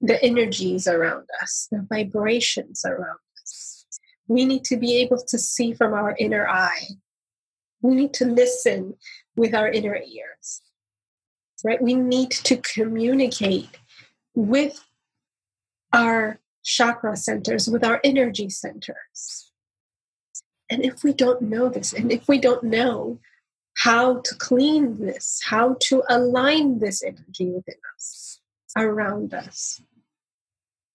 the 0.00 0.22
energies 0.22 0.86
around 0.86 1.26
us, 1.42 1.68
the 1.70 1.84
vibrations 1.88 2.84
around 2.84 3.18
us. 3.42 3.86
We 4.28 4.44
need 4.44 4.64
to 4.64 4.76
be 4.76 4.96
able 4.96 5.18
to 5.28 5.38
see 5.38 5.72
from 5.72 5.94
our 5.94 6.14
inner 6.18 6.46
eye. 6.48 6.86
We 7.80 7.94
need 7.94 8.14
to 8.14 8.26
listen 8.26 8.94
with 9.36 9.54
our 9.54 9.68
inner 9.68 9.96
ears, 9.96 10.62
right? 11.64 11.80
We 11.80 11.94
need 11.94 12.30
to 12.30 12.56
communicate 12.58 13.70
with 14.34 14.84
our 15.92 16.38
chakra 16.64 17.16
centers, 17.16 17.68
with 17.68 17.84
our 17.84 18.00
energy 18.04 18.50
centers. 18.50 19.47
And 20.70 20.84
if 20.84 21.02
we 21.02 21.12
don't 21.12 21.42
know 21.42 21.68
this, 21.68 21.92
and 21.92 22.12
if 22.12 22.28
we 22.28 22.38
don't 22.38 22.64
know 22.64 23.18
how 23.78 24.20
to 24.20 24.34
clean 24.34 24.98
this, 24.98 25.40
how 25.44 25.76
to 25.80 26.02
align 26.08 26.78
this 26.78 27.02
energy 27.02 27.46
within 27.46 27.76
us, 27.94 28.40
around 28.76 29.32
us, 29.32 29.80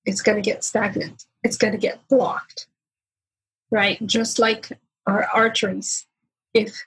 it's 0.05 0.21
going 0.21 0.41
to 0.41 0.47
get 0.47 0.63
stagnant. 0.63 1.25
It's 1.43 1.57
going 1.57 1.73
to 1.73 1.79
get 1.79 2.07
blocked, 2.09 2.67
right? 3.71 4.05
Just 4.05 4.37
like 4.37 4.69
our 5.07 5.27
arteries. 5.33 6.05
If 6.53 6.85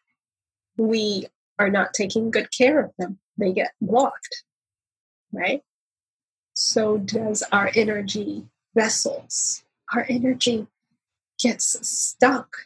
we 0.76 1.26
are 1.58 1.70
not 1.70 1.94
taking 1.94 2.30
good 2.30 2.50
care 2.50 2.84
of 2.84 2.92
them, 2.98 3.18
they 3.38 3.52
get 3.52 3.72
blocked, 3.80 4.44
right? 5.32 5.62
So 6.54 6.98
does 6.98 7.42
our 7.52 7.70
energy 7.74 8.44
vessels. 8.74 9.64
Our 9.92 10.06
energy 10.08 10.66
gets 11.38 11.88
stuck. 11.88 12.56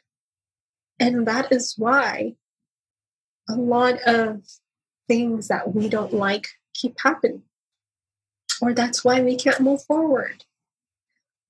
And 1.01 1.27
that 1.27 1.51
is 1.51 1.75
why 1.79 2.35
a 3.49 3.55
lot 3.55 4.01
of 4.03 4.43
things 5.09 5.49
that 5.49 5.75
we 5.75 5.89
don't 5.89 6.13
like 6.13 6.47
keep 6.75 6.95
happening. 7.03 7.43
Or 8.61 8.75
that's 8.75 9.03
why 9.03 9.23
we 9.23 9.35
can't 9.37 9.61
move 9.61 9.83
forward. 9.83 10.45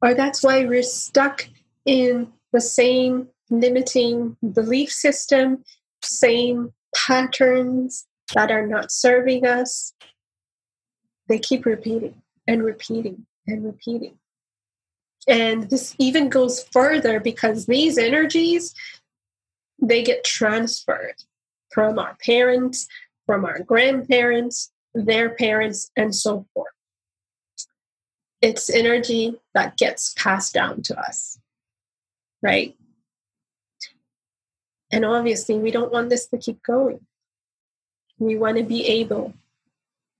Or 0.00 0.14
that's 0.14 0.42
why 0.42 0.64
we're 0.64 0.84
stuck 0.84 1.48
in 1.84 2.32
the 2.52 2.60
same 2.60 3.28
limiting 3.50 4.36
belief 4.52 4.90
system, 4.92 5.64
same 6.02 6.72
patterns 6.94 8.06
that 8.34 8.52
are 8.52 8.66
not 8.66 8.92
serving 8.92 9.44
us. 9.44 9.92
They 11.28 11.40
keep 11.40 11.66
repeating 11.66 12.22
and 12.46 12.62
repeating 12.62 13.26
and 13.46 13.64
repeating. 13.64 14.14
And 15.28 15.68
this 15.68 15.94
even 15.98 16.28
goes 16.28 16.62
further 16.72 17.20
because 17.20 17.66
these 17.66 17.98
energies 17.98 18.74
they 19.80 20.02
get 20.02 20.24
transferred 20.24 21.16
from 21.72 21.98
our 21.98 22.16
parents, 22.24 22.86
from 23.26 23.44
our 23.44 23.60
grandparents, 23.60 24.72
their 24.94 25.30
parents, 25.30 25.90
and 25.96 26.14
so 26.14 26.46
forth. 26.52 26.72
It's 28.40 28.70
energy 28.70 29.38
that 29.54 29.76
gets 29.76 30.14
passed 30.14 30.54
down 30.54 30.82
to 30.82 30.98
us, 30.98 31.38
right? 32.42 32.74
And 34.90 35.04
obviously, 35.04 35.56
we 35.58 35.70
don't 35.70 35.92
want 35.92 36.08
this 36.08 36.26
to 36.28 36.38
keep 36.38 36.62
going. 36.62 37.00
We 38.18 38.36
want 38.36 38.56
to 38.56 38.64
be 38.64 38.86
able 38.86 39.34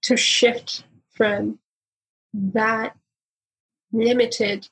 to 0.03 0.17
shift 0.17 0.85
from 1.11 1.59
that 2.33 2.97
limited 3.93 4.69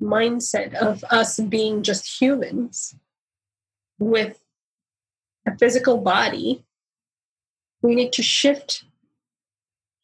mindset 0.00 0.74
of 0.74 1.04
us 1.10 1.38
being 1.38 1.82
just 1.82 2.20
humans 2.20 2.96
with 4.10 4.38
a 5.46 5.56
physical 5.58 5.98
body, 5.98 6.64
we 7.82 7.94
need 7.94 8.12
to 8.14 8.22
shift 8.22 8.84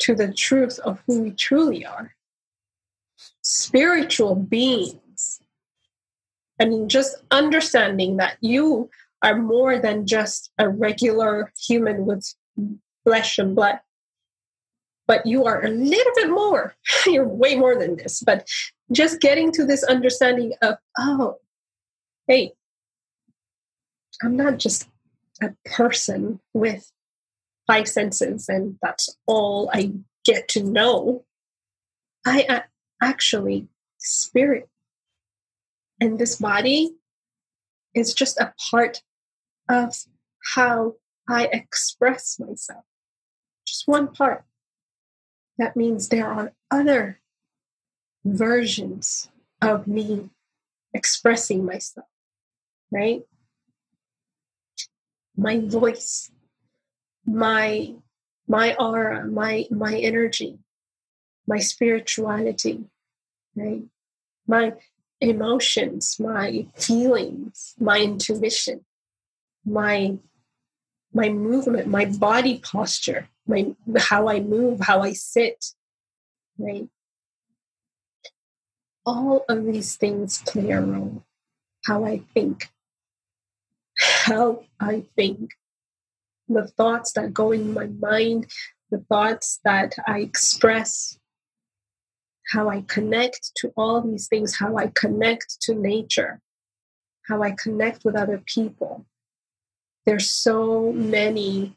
to 0.00 0.14
the 0.14 0.32
truth 0.32 0.78
of 0.80 1.02
who 1.06 1.22
we 1.22 1.30
truly 1.32 1.84
are 1.84 2.14
spiritual 3.42 4.34
beings. 4.34 5.40
I 6.61 6.66
mean, 6.66 6.88
just 6.88 7.16
understanding 7.30 8.16
that 8.16 8.37
you 8.40 8.90
are 9.22 9.37
more 9.37 9.78
than 9.78 10.06
just 10.06 10.50
a 10.58 10.68
regular 10.68 11.52
human 11.58 12.06
with 12.06 12.34
flesh 13.04 13.38
and 13.38 13.54
blood, 13.54 13.80
but 15.06 15.24
you 15.24 15.44
are 15.44 15.64
a 15.64 15.70
little 15.70 16.12
bit 16.14 16.30
more. 16.30 16.74
You're 17.06 17.26
way 17.26 17.56
more 17.56 17.76
than 17.76 17.96
this. 17.96 18.22
But 18.24 18.46
just 18.92 19.20
getting 19.20 19.52
to 19.52 19.64
this 19.64 19.82
understanding 19.84 20.52
of, 20.62 20.76
oh, 20.98 21.37
hey, 22.26 22.52
I'm 24.22 24.37
not 24.37 24.59
just 24.59 24.88
a 25.42 25.50
person 25.64 26.40
with 26.52 26.90
five 27.66 27.88
senses 27.88 28.48
and 28.48 28.76
that's 28.83 29.16
all 29.26 29.70
I 29.72 29.92
get 30.24 30.48
to 30.48 30.62
know. 30.62 31.24
I 32.26 32.44
am 32.48 32.62
actually 33.00 33.68
spirit. 33.98 34.68
And 36.00 36.18
this 36.18 36.37
body 36.37 36.92
is 37.94 38.14
just 38.14 38.38
a 38.38 38.54
part 38.70 39.02
of 39.68 39.94
how 40.54 40.94
I 41.28 41.48
express 41.52 42.38
myself. 42.38 42.85
Just 43.66 43.87
one 43.87 44.09
part. 44.09 44.44
That 45.59 45.76
means 45.76 46.09
there 46.09 46.26
are 46.26 46.52
other 46.70 47.20
versions 48.24 49.28
of 49.61 49.87
me 49.87 50.31
expressing 50.94 51.64
myself, 51.64 52.07
right? 52.90 53.22
My 55.38 55.61
voice, 55.61 56.33
my 57.27 57.94
my 58.48 58.74
aura, 58.74 59.27
my 59.27 59.66
my 59.70 59.96
energy, 59.96 60.59
my 61.46 61.61
spirituality, 61.61 62.85
right? 63.57 63.85
My 64.46 64.74
emotions, 65.20 66.18
my 66.20 66.66
feelings, 66.74 67.74
my 67.79 68.01
intuition, 68.01 68.85
my 69.64 70.18
my 71.14 71.31
movement, 71.31 71.88
my 71.88 72.07
body 72.07 72.59
posture, 72.59 73.29
my 73.46 73.74
how 73.98 74.29
I 74.29 74.40
move, 74.40 74.81
how 74.81 75.03
I 75.03 75.14
sit, 75.14 75.72
right? 76.59 76.88
all 79.09 79.46
of 79.48 79.64
these 79.64 79.96
things 79.96 80.42
play 80.46 80.70
a 80.70 80.83
role. 80.83 81.24
How 81.87 82.05
I 82.05 82.18
think, 82.35 82.68
how 84.29 84.64
I 84.81 85.05
think, 85.17 85.51
the 86.49 86.67
thoughts 86.67 87.12
that 87.12 87.35
go 87.35 87.53
in 87.53 87.75
my 87.75 87.87
mind, 87.87 88.47
the 88.91 88.99
thoughts 88.99 89.61
that 89.64 89.95
I 90.07 90.21
express, 90.21 91.19
how 92.53 92.71
I 92.71 92.83
connect 92.83 93.53
to 93.57 93.73
all 93.77 94.01
these 94.01 94.29
things, 94.29 94.57
how 94.57 94.77
I 94.77 94.91
connect 94.95 95.61
to 95.62 95.75
nature, 95.75 96.41
how 97.27 97.43
I 97.43 97.51
connect 97.51 98.05
with 98.05 98.17
other 98.17 98.43
people. 98.47 99.05
There's 100.07 100.31
so 100.31 100.93
many 100.93 101.77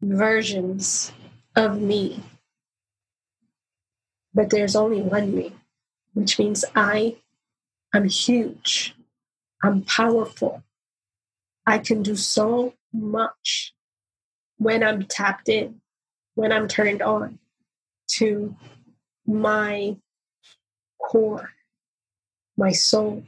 versions 0.00 1.12
of 1.54 1.80
me, 1.80 2.22
but 4.32 4.48
there's 4.50 4.76
only 4.76 5.02
one 5.02 5.34
me 5.34 5.52
which 6.14 6.38
means 6.38 6.64
I 6.74 7.16
am 7.94 8.08
huge, 8.08 8.96
I'm 9.62 9.82
powerful. 9.82 10.62
I 11.66 11.78
can 11.78 12.02
do 12.02 12.16
so 12.16 12.74
much 12.92 13.74
when 14.58 14.82
I'm 14.82 15.04
tapped 15.04 15.48
in, 15.48 15.80
when 16.34 16.52
I'm 16.52 16.68
turned 16.68 17.02
on 17.02 17.38
to 18.12 18.54
my 19.26 19.96
core, 21.00 21.50
my 22.56 22.72
soul. 22.72 23.24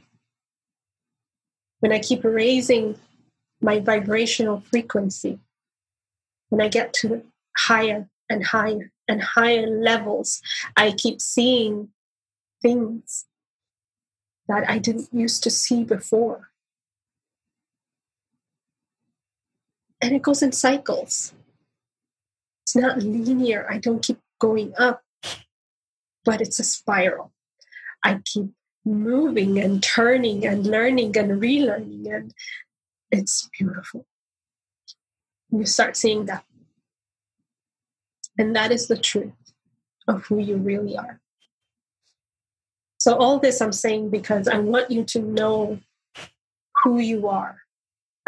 When 1.79 1.91
I 1.91 1.99
keep 1.99 2.23
raising 2.23 2.97
my 3.61 3.79
vibrational 3.79 4.61
frequency, 4.61 5.39
when 6.49 6.61
I 6.61 6.67
get 6.67 6.93
to 6.93 7.23
higher 7.57 8.09
and 8.29 8.43
higher 8.45 8.91
and 9.07 9.21
higher 9.21 9.67
levels, 9.67 10.41
I 10.75 10.91
keep 10.91 11.21
seeing 11.21 11.89
things 12.61 13.25
that 14.47 14.69
I 14.69 14.79
didn't 14.79 15.09
used 15.13 15.43
to 15.43 15.49
see 15.49 15.83
before. 15.83 16.48
And 20.01 20.15
it 20.15 20.21
goes 20.21 20.41
in 20.41 20.51
cycles. 20.51 21.33
It's 22.63 22.75
not 22.75 22.99
linear. 22.99 23.67
I 23.69 23.77
don't 23.77 24.03
keep 24.03 24.19
going 24.39 24.73
up, 24.77 25.01
but 26.23 26.41
it's 26.41 26.59
a 26.59 26.63
spiral. 26.63 27.31
I 28.03 28.19
keep 28.23 28.51
moving 28.85 29.59
and 29.59 29.83
turning 29.83 30.45
and 30.45 30.65
learning 30.65 31.17
and 31.17 31.41
relearning, 31.41 32.13
and 32.13 32.33
it's 33.11 33.49
beautiful. 33.57 34.05
You 35.51 35.65
start 35.65 35.97
seeing 35.97 36.25
that. 36.25 36.45
And 38.37 38.55
that 38.55 38.71
is 38.71 38.87
the 38.87 38.97
truth 38.97 39.33
of 40.07 40.25
who 40.25 40.39
you 40.39 40.57
really 40.57 40.97
are. 40.97 41.19
So, 42.99 43.15
all 43.15 43.39
this 43.39 43.61
I'm 43.61 43.71
saying 43.71 44.09
because 44.09 44.47
I 44.47 44.59
want 44.59 44.91
you 44.91 45.03
to 45.05 45.19
know 45.19 45.79
who 46.83 46.99
you 46.99 47.27
are. 47.27 47.57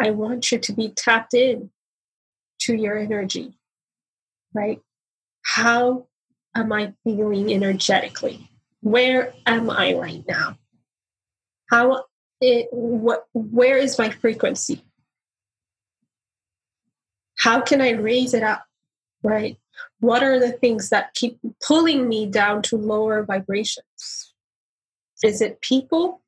I 0.00 0.10
want 0.10 0.50
you 0.50 0.58
to 0.58 0.72
be 0.72 0.90
tapped 0.90 1.34
in 1.34 1.70
to 2.60 2.74
your 2.74 2.96
energy, 2.96 3.58
right? 4.54 4.80
How 5.42 6.06
am 6.54 6.72
I 6.72 6.94
feeling 7.04 7.52
energetically? 7.52 8.48
Where 8.80 9.32
am 9.46 9.70
I 9.70 9.94
right 9.94 10.24
now? 10.26 10.58
How 11.70 12.04
it 12.40 12.68
what 12.72 13.26
where 13.32 13.78
is 13.78 13.98
my 13.98 14.10
frequency? 14.10 14.84
How 17.38 17.60
can 17.60 17.80
I 17.80 17.90
raise 17.90 18.34
it 18.34 18.42
up? 18.42 18.64
Right? 19.22 19.56
What 20.00 20.22
are 20.22 20.38
the 20.38 20.52
things 20.52 20.90
that 20.90 21.14
keep 21.14 21.38
pulling 21.64 22.08
me 22.08 22.26
down 22.26 22.62
to 22.62 22.76
lower 22.76 23.24
vibrations? 23.24 24.34
Is 25.22 25.40
it 25.40 25.60
people? 25.60 26.22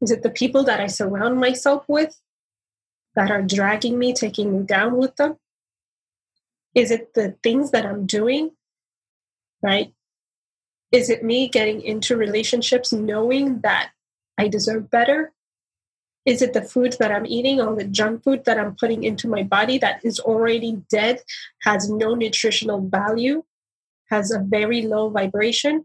Is 0.00 0.12
it 0.12 0.22
the 0.22 0.30
people 0.30 0.62
that 0.64 0.80
I 0.80 0.86
surround 0.86 1.40
myself 1.40 1.84
with 1.88 2.16
that 3.18 3.32
are 3.32 3.42
dragging 3.42 3.98
me, 3.98 4.12
taking 4.12 4.56
me 4.56 4.64
down 4.64 4.96
with 4.96 5.16
them? 5.16 5.34
Is 6.72 6.92
it 6.92 7.14
the 7.14 7.34
things 7.42 7.72
that 7.72 7.84
I'm 7.84 8.06
doing? 8.06 8.52
Right? 9.60 9.92
Is 10.92 11.10
it 11.10 11.24
me 11.24 11.48
getting 11.48 11.82
into 11.82 12.16
relationships 12.16 12.92
knowing 12.92 13.60
that 13.62 13.90
I 14.38 14.46
deserve 14.46 14.88
better? 14.88 15.32
Is 16.26 16.42
it 16.42 16.52
the 16.52 16.62
food 16.62 16.94
that 17.00 17.10
I'm 17.10 17.26
eating 17.26 17.60
or 17.60 17.74
the 17.74 17.86
junk 17.86 18.22
food 18.22 18.44
that 18.44 18.56
I'm 18.56 18.76
putting 18.76 19.02
into 19.02 19.26
my 19.26 19.42
body 19.42 19.78
that 19.78 20.04
is 20.04 20.20
already 20.20 20.80
dead, 20.88 21.20
has 21.62 21.90
no 21.90 22.14
nutritional 22.14 22.86
value, 22.88 23.42
has 24.10 24.30
a 24.30 24.38
very 24.38 24.82
low 24.82 25.10
vibration? 25.10 25.84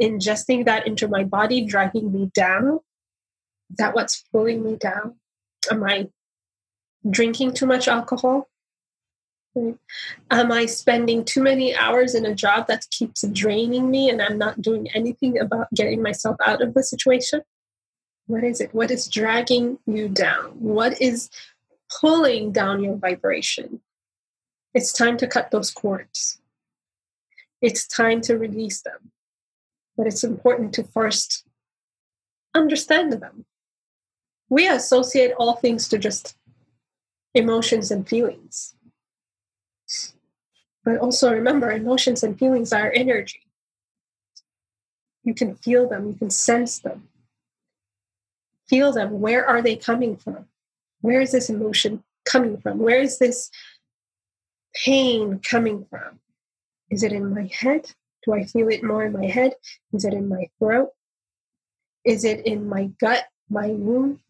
Ingesting 0.00 0.64
that 0.64 0.86
into 0.86 1.06
my 1.06 1.22
body, 1.22 1.66
dragging 1.66 2.10
me 2.10 2.30
down? 2.34 2.80
Is 3.68 3.76
that 3.76 3.94
what's 3.94 4.24
pulling 4.32 4.64
me 4.64 4.76
down? 4.76 5.16
Am 5.70 5.84
I 5.84 6.08
drinking 7.08 7.54
too 7.54 7.66
much 7.66 7.88
alcohol? 7.88 8.48
Am 10.30 10.50
I 10.50 10.66
spending 10.66 11.24
too 11.24 11.42
many 11.42 11.74
hours 11.74 12.14
in 12.14 12.24
a 12.24 12.34
job 12.34 12.68
that 12.68 12.86
keeps 12.90 13.22
draining 13.22 13.90
me 13.90 14.08
and 14.08 14.22
I'm 14.22 14.38
not 14.38 14.62
doing 14.62 14.88
anything 14.94 15.38
about 15.38 15.68
getting 15.74 16.02
myself 16.02 16.36
out 16.46 16.62
of 16.62 16.72
the 16.74 16.82
situation? 16.82 17.42
What 18.26 18.44
is 18.44 18.60
it? 18.60 18.74
What 18.74 18.90
is 18.90 19.08
dragging 19.08 19.78
you 19.86 20.08
down? 20.08 20.52
What 20.58 21.00
is 21.00 21.28
pulling 22.00 22.52
down 22.52 22.82
your 22.82 22.96
vibration? 22.96 23.80
It's 24.74 24.92
time 24.92 25.18
to 25.18 25.26
cut 25.26 25.50
those 25.50 25.70
cords. 25.70 26.40
It's 27.60 27.86
time 27.86 28.22
to 28.22 28.38
release 28.38 28.80
them. 28.80 29.10
But 29.96 30.06
it's 30.06 30.24
important 30.24 30.72
to 30.74 30.84
first 30.84 31.44
understand 32.54 33.12
them. 33.12 33.44
We 34.48 34.66
associate 34.66 35.32
all 35.38 35.56
things 35.56 35.88
to 35.88 35.98
just 35.98 36.36
emotions 37.34 37.90
and 37.90 38.08
feelings 38.08 38.74
but 40.84 40.98
also 40.98 41.32
remember, 41.32 41.70
emotions 41.70 42.22
and 42.22 42.38
feelings 42.38 42.72
are 42.72 42.92
energy. 42.94 43.40
You 45.22 45.34
can 45.34 45.54
feel 45.54 45.88
them, 45.88 46.08
you 46.08 46.14
can 46.14 46.30
sense 46.30 46.80
them. 46.80 47.08
Feel 48.68 48.92
them. 48.92 49.20
Where 49.20 49.46
are 49.46 49.62
they 49.62 49.76
coming 49.76 50.16
from? 50.16 50.46
Where 51.00 51.20
is 51.20 51.30
this 51.30 51.50
emotion 51.50 52.02
coming 52.24 52.58
from? 52.58 52.78
Where 52.78 53.00
is 53.00 53.18
this 53.18 53.50
pain 54.84 55.38
coming 55.38 55.86
from? 55.88 56.18
Is 56.90 57.02
it 57.02 57.12
in 57.12 57.32
my 57.32 57.48
head? 57.52 57.92
Do 58.24 58.32
I 58.32 58.44
feel 58.44 58.68
it 58.68 58.82
more 58.82 59.04
in 59.04 59.12
my 59.12 59.26
head? 59.26 59.54
Is 59.92 60.04
it 60.04 60.14
in 60.14 60.28
my 60.28 60.48
throat? 60.58 60.90
Is 62.04 62.24
it 62.24 62.44
in 62.46 62.68
my 62.68 62.86
gut, 63.00 63.24
my 63.48 63.68
womb? 63.68 64.20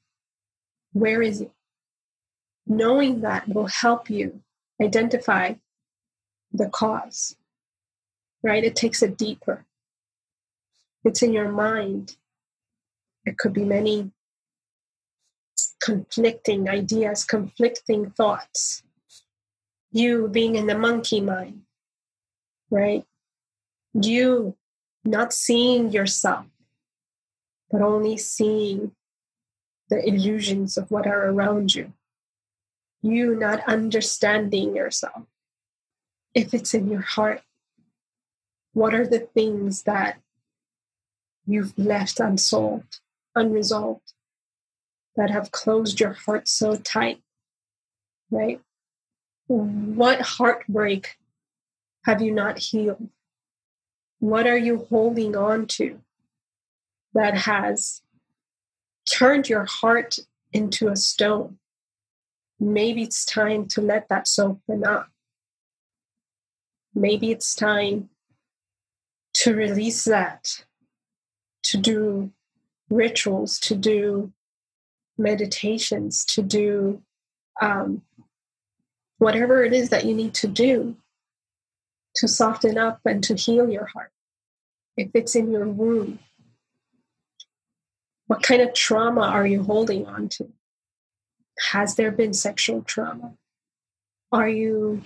Where 0.93 1.23
is 1.23 1.41
it? 1.41 1.53
Knowing 2.66 3.20
that 3.20 3.48
will 3.48 3.66
help 3.66 4.09
you 4.09 4.40
identify 4.81 5.55
the 6.53 6.68
cause, 6.68 7.37
right? 8.42 8.64
It 8.64 8.77
takes 8.77 9.03
it 9.03 9.16
deeper. 9.16 9.64
It's 11.05 11.22
in 11.22 11.33
your 11.33 11.51
mind. 11.51 12.16
It 13.25 13.38
could 13.38 13.53
be 13.53 13.64
many 13.64 14.12
conflicting 15.81 16.68
ideas, 16.68 17.25
conflicting 17.25 18.11
thoughts. 18.11 18.83
You 19.90 20.29
being 20.29 20.57
in 20.57 20.66
the 20.66 20.79
monkey 20.79 21.20
mind, 21.20 21.62
right? 22.70 23.05
You 23.92 24.57
not 25.05 25.33
seeing 25.33 25.90
yourself, 25.90 26.46
but 27.70 27.83
only 27.83 28.16
seeing 28.16 28.92
the 29.90 30.07
illusions 30.07 30.79
of 30.79 30.90
what 30.90 31.07
are 31.07 31.29
around 31.29 31.75
you. 31.75 31.92
You 33.03 33.35
not 33.35 33.67
understanding 33.69 34.77
yourself 34.77 35.25
if 36.35 36.55
it's 36.55 36.73
in 36.73 36.88
your 36.88 37.01
heart, 37.01 37.43
what 38.73 38.95
are 38.95 39.07
the 39.07 39.21
things 39.21 39.83
that 39.83 40.19
you've 41.47 41.77
left 41.77 42.21
unsolved, 42.21 43.01
unresolved, 43.35 44.15
that 45.17 45.31
have 45.31 45.51
closed 45.51 46.01
your 46.01 46.15
heart 46.15 46.49
so 46.49 46.77
tight, 46.77 47.21
right? 48.31 48.61
What 49.47 50.21
heartbreak 50.23 51.19
have 52.07 52.23
you 52.23 52.33
not 52.33 52.59
healed? 52.59 53.11
What 54.21 54.47
are 54.47 54.57
you 54.57 54.87
holding 54.88 55.37
on 55.37 55.67
to 55.67 56.01
that 57.12 57.37
has 57.37 58.03
turned 59.11 59.49
your 59.49 59.67
heart 59.67 60.19
into 60.53 60.88
a 60.88 60.97
stone? 60.97 61.59
Maybe 62.62 63.03
it's 63.03 63.25
time 63.25 63.66
to 63.68 63.81
let 63.81 64.09
that 64.09 64.29
open 64.38 64.85
up 64.85 65.09
maybe 66.94 67.31
it's 67.31 67.55
time 67.55 68.11
to 69.35 69.55
release 69.55 70.05
that, 70.05 70.64
to 71.64 71.77
do 71.77 72.31
rituals, 72.90 73.59
to 73.61 73.75
do 73.75 74.33
meditations, 75.16 76.25
to 76.27 76.42
do 76.42 77.03
um, 77.61 78.03
whatever 79.18 79.64
it 79.64 79.72
is 79.72 79.90
that 79.90 80.05
you 80.05 80.14
need 80.14 80.35
to 80.35 80.48
do 80.48 80.96
to 82.16 82.29
soften 82.29 82.77
up 82.77 83.01
and 83.07 83.25
to 83.25 83.35
heal 83.35 83.70
your 83.70 83.87
heart. 83.87 84.11
If 84.98 85.11
it's 85.14 85.35
in 85.35 85.51
your 85.51 85.66
womb, 85.66 86.18
what 88.27 88.42
kind 88.42 88.61
of 88.61 88.75
trauma 88.75 89.22
are 89.22 89.46
you 89.46 89.62
holding 89.62 90.07
on 90.07 90.29
to? 90.31 90.53
Has 91.71 91.97
there 91.97 92.11
been 92.11 92.33
sexual 92.33 92.83
trauma? 92.83 93.35
Are 94.31 94.49
you 94.49 95.03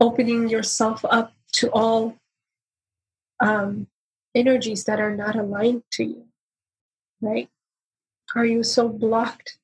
opening 0.00 0.48
yourself 0.48 1.04
up 1.04 1.32
to 1.52 1.70
all 1.70 2.16
um, 3.40 3.86
energies 4.34 4.84
that 4.84 5.00
are 5.00 5.14
not 5.14 5.36
aligned 5.36 5.82
to 5.92 6.04
you, 6.04 6.24
right? 7.20 7.48
Are 8.34 8.44
you 8.44 8.62
so 8.62 8.88
blocked 8.88 9.58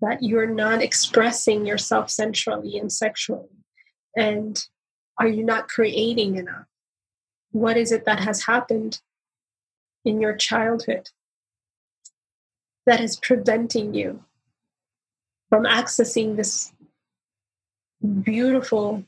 that 0.00 0.22
you're 0.22 0.46
not 0.46 0.82
expressing 0.82 1.66
yourself 1.66 2.10
sensually 2.10 2.76
and 2.78 2.92
sexually? 2.92 3.48
And 4.16 4.66
are 5.18 5.28
you 5.28 5.42
not 5.42 5.68
creating 5.68 6.36
enough? 6.36 6.66
What 7.52 7.76
is 7.76 7.92
it 7.92 8.04
that 8.04 8.20
has 8.20 8.44
happened 8.44 9.00
in 10.04 10.20
your 10.20 10.34
childhood 10.34 11.08
that 12.86 13.00
is 13.00 13.16
preventing 13.16 13.94
you 13.94 14.24
from 15.48 15.64
accessing 15.64 16.36
this 16.36 16.72
beautiful 18.22 19.04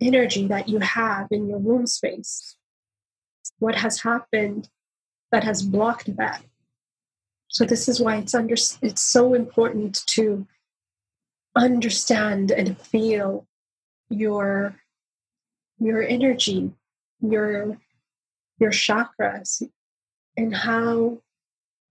energy 0.00 0.46
that 0.46 0.68
you 0.68 0.78
have 0.78 1.26
in 1.30 1.48
your 1.48 1.58
womb 1.58 1.86
space. 1.86 2.56
What 3.58 3.74
has 3.76 4.00
happened 4.00 4.68
that 5.32 5.44
has 5.44 5.62
blocked 5.62 6.16
that? 6.16 6.42
So 7.48 7.64
this 7.64 7.88
is 7.88 8.00
why 8.00 8.16
it's 8.16 8.34
under 8.34 8.54
it's 8.54 9.00
so 9.00 9.34
important 9.34 10.06
to 10.06 10.46
understand 11.56 12.52
and 12.52 12.78
feel 12.78 13.46
your 14.08 14.76
your 15.78 16.02
energy, 16.02 16.72
your 17.20 17.78
your 18.58 18.70
chakras 18.70 19.62
and 20.36 20.54
how 20.54 21.18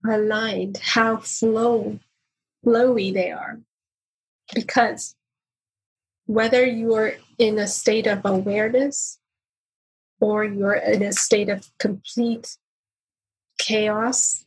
aligned, 0.08 0.78
how 0.78 1.18
flow, 1.18 1.98
flowy 2.64 3.12
they 3.12 3.30
are. 3.30 3.60
Because 4.54 5.14
whether 6.26 6.64
you're 6.64 7.14
in 7.38 7.58
a 7.58 7.66
state 7.66 8.06
of 8.06 8.20
awareness 8.24 9.18
or 10.20 10.44
you're 10.44 10.74
in 10.74 11.02
a 11.02 11.12
state 11.12 11.48
of 11.48 11.70
complete 11.78 12.56
chaos, 13.58 14.44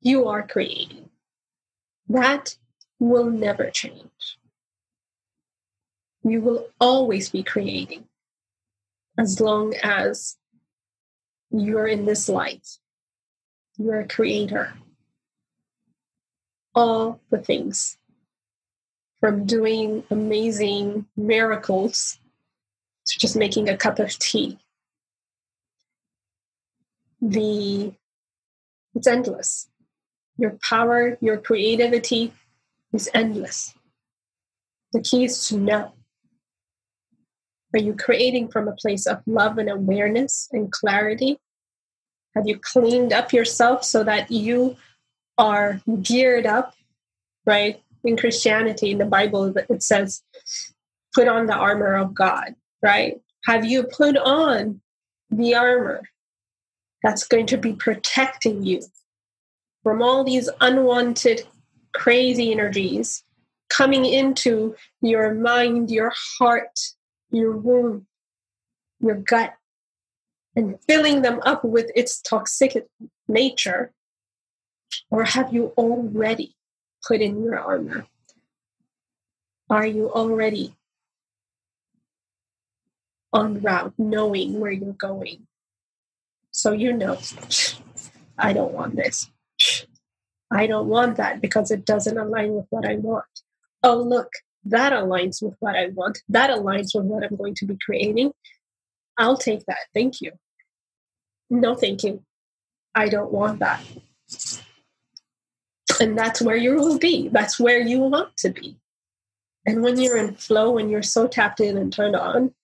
you 0.00 0.28
are 0.28 0.46
creating. 0.46 1.10
That 2.08 2.56
will 2.98 3.30
never 3.30 3.70
change. 3.70 4.38
You 6.22 6.40
will 6.40 6.68
always 6.80 7.30
be 7.30 7.42
creating 7.42 8.04
as 9.18 9.40
long 9.40 9.74
as 9.82 10.36
you're 11.50 11.86
in 11.86 12.04
this 12.04 12.28
light. 12.28 12.66
You're 13.80 14.00
a 14.00 14.06
creator. 14.06 14.74
All 16.74 17.18
the 17.30 17.38
things 17.38 17.96
from 19.20 19.46
doing 19.46 20.04
amazing 20.10 21.06
miracles 21.16 22.18
to 23.06 23.18
just 23.18 23.36
making 23.36 23.70
a 23.70 23.78
cup 23.78 23.98
of 23.98 24.10
tea. 24.18 24.58
The 27.22 27.94
it's 28.94 29.06
endless. 29.06 29.70
Your 30.36 30.58
power, 30.62 31.16
your 31.22 31.38
creativity 31.38 32.34
is 32.92 33.08
endless. 33.14 33.72
The 34.92 35.00
key 35.00 35.24
is 35.24 35.48
to 35.48 35.56
know. 35.56 35.94
Are 37.72 37.80
you 37.80 37.94
creating 37.94 38.48
from 38.48 38.68
a 38.68 38.76
place 38.76 39.06
of 39.06 39.22
love 39.26 39.56
and 39.56 39.70
awareness 39.70 40.50
and 40.52 40.70
clarity? 40.70 41.38
Have 42.34 42.46
you 42.46 42.58
cleaned 42.58 43.12
up 43.12 43.32
yourself 43.32 43.84
so 43.84 44.04
that 44.04 44.30
you 44.30 44.76
are 45.38 45.80
geared 46.02 46.46
up, 46.46 46.74
right? 47.46 47.82
In 48.04 48.16
Christianity, 48.16 48.90
in 48.92 48.98
the 48.98 49.04
Bible, 49.04 49.52
it 49.68 49.82
says, 49.82 50.22
put 51.14 51.28
on 51.28 51.46
the 51.46 51.54
armor 51.54 51.94
of 51.96 52.14
God, 52.14 52.54
right? 52.82 53.20
Have 53.44 53.64
you 53.64 53.84
put 53.84 54.16
on 54.16 54.80
the 55.30 55.54
armor 55.54 56.02
that's 57.02 57.26
going 57.26 57.46
to 57.46 57.56
be 57.56 57.72
protecting 57.72 58.64
you 58.64 58.82
from 59.82 60.02
all 60.02 60.24
these 60.24 60.48
unwanted, 60.60 61.42
crazy 61.94 62.52
energies 62.52 63.24
coming 63.70 64.04
into 64.04 64.74
your 65.00 65.34
mind, 65.34 65.90
your 65.90 66.12
heart, 66.38 66.78
your 67.30 67.56
womb, 67.56 68.06
your 69.00 69.14
gut, 69.14 69.54
and 70.60 70.78
filling 70.86 71.22
them 71.22 71.40
up 71.44 71.64
with 71.64 71.90
its 71.94 72.20
toxic 72.20 72.86
nature? 73.26 73.92
Or 75.10 75.24
have 75.24 75.52
you 75.52 75.72
already 75.76 76.54
put 77.06 77.20
in 77.20 77.42
your 77.42 77.58
armor? 77.58 78.06
Are 79.68 79.86
you 79.86 80.10
already 80.10 80.74
on 83.32 83.60
route, 83.60 83.94
knowing 83.96 84.60
where 84.60 84.72
you're 84.72 84.92
going? 84.92 85.46
So 86.50 86.72
you 86.72 86.92
know, 86.92 87.18
I 88.36 88.52
don't 88.52 88.72
want 88.72 88.96
this. 88.96 89.30
I 90.50 90.66
don't 90.66 90.88
want 90.88 91.16
that 91.16 91.40
because 91.40 91.70
it 91.70 91.86
doesn't 91.86 92.18
align 92.18 92.52
with 92.54 92.66
what 92.70 92.84
I 92.84 92.96
want. 92.96 93.24
Oh, 93.82 93.96
look, 93.96 94.30
that 94.64 94.92
aligns 94.92 95.40
with 95.40 95.54
what 95.60 95.76
I 95.76 95.88
want. 95.94 96.18
That 96.28 96.50
aligns 96.50 96.94
with 96.94 97.04
what 97.04 97.24
I'm 97.24 97.36
going 97.36 97.54
to 97.54 97.66
be 97.66 97.78
creating. 97.84 98.32
I'll 99.16 99.38
take 99.38 99.64
that. 99.66 99.78
Thank 99.94 100.20
you. 100.20 100.32
No, 101.50 101.74
thank 101.74 102.04
you. 102.04 102.22
I 102.94 103.08
don't 103.08 103.32
want 103.32 103.58
that. 103.58 103.82
And 106.00 106.16
that's 106.16 106.40
where 106.40 106.56
you 106.56 106.76
will 106.76 106.98
be. 106.98 107.28
That's 107.28 107.58
where 107.60 107.80
you 107.80 107.98
want 107.98 108.36
to 108.38 108.50
be. 108.50 108.76
And 109.66 109.82
when 109.82 110.00
you're 110.00 110.16
in 110.16 110.34
flow, 110.34 110.70
when 110.70 110.88
you're 110.88 111.02
so 111.02 111.26
tapped 111.26 111.60
in 111.60 111.76
and 111.76 111.92
turned 111.92 112.16
on, 112.16 112.54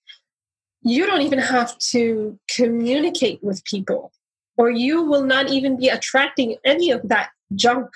you 0.81 1.05
don't 1.05 1.21
even 1.21 1.39
have 1.39 1.77
to 1.77 2.39
communicate 2.55 3.43
with 3.43 3.63
people, 3.65 4.11
or 4.55 4.69
you 4.69 5.03
will 5.03 5.23
not 5.23 5.49
even 5.49 5.77
be 5.77 5.89
attracting 5.89 6.55
any 6.63 6.91
of 6.91 7.07
that 7.09 7.29
junk 7.53 7.89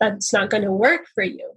that's 0.00 0.32
not 0.32 0.50
going 0.50 0.64
to 0.64 0.72
work 0.72 1.06
for 1.14 1.22
you. 1.22 1.52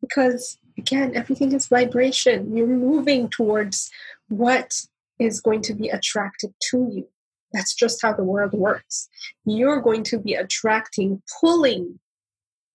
Because 0.00 0.58
again, 0.76 1.12
everything 1.14 1.52
is 1.52 1.68
vibration. 1.68 2.54
You're 2.54 2.66
moving 2.66 3.28
towards 3.28 3.90
what 4.28 4.74
is 5.18 5.40
going 5.40 5.62
to 5.62 5.74
be 5.74 5.88
attracted 5.88 6.52
to 6.70 6.90
you. 6.92 7.08
That's 7.54 7.72
just 7.72 8.02
how 8.02 8.12
the 8.12 8.24
world 8.24 8.52
works. 8.52 9.08
You're 9.46 9.80
going 9.80 10.02
to 10.04 10.18
be 10.18 10.34
attracting, 10.34 11.22
pulling 11.40 12.00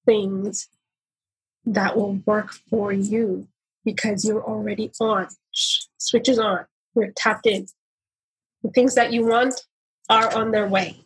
things 0.06 0.70
that 1.66 1.98
will 1.98 2.22
work 2.26 2.54
for 2.70 2.94
you 2.94 3.48
because 3.84 4.26
you're 4.26 4.44
already 4.44 4.92
on. 5.02 5.28
Switches 5.52 6.40
on. 6.40 6.66
You're 6.96 7.12
tapped 7.16 7.46
in. 7.46 7.68
The 8.64 8.72
things 8.72 8.96
that 8.96 9.12
you 9.12 9.26
want 9.28 9.54
are 10.10 10.34
on 10.34 10.52
their 10.52 10.68
way 10.68 11.02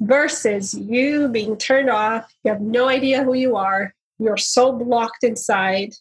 versus 0.00 0.74
you 0.74 1.28
being 1.28 1.56
turned 1.56 1.88
off. 1.88 2.34
You 2.42 2.52
have 2.52 2.60
no 2.60 2.88
idea 2.88 3.22
who 3.22 3.34
you 3.34 3.56
are. 3.56 3.94
You're 4.18 4.36
so 4.36 4.72
blocked 4.72 5.22
inside. 5.22 5.94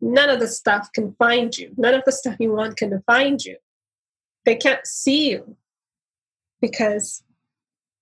None 0.00 0.30
of 0.30 0.40
the 0.40 0.48
stuff 0.48 0.90
can 0.94 1.14
find 1.18 1.56
you. 1.56 1.72
None 1.76 1.94
of 1.94 2.02
the 2.06 2.12
stuff 2.12 2.36
you 2.38 2.52
want 2.52 2.76
can 2.76 3.02
find 3.06 3.44
you. 3.44 3.56
They 4.46 4.54
can't 4.54 4.86
see 4.86 5.30
you 5.30 5.56
because 6.62 7.22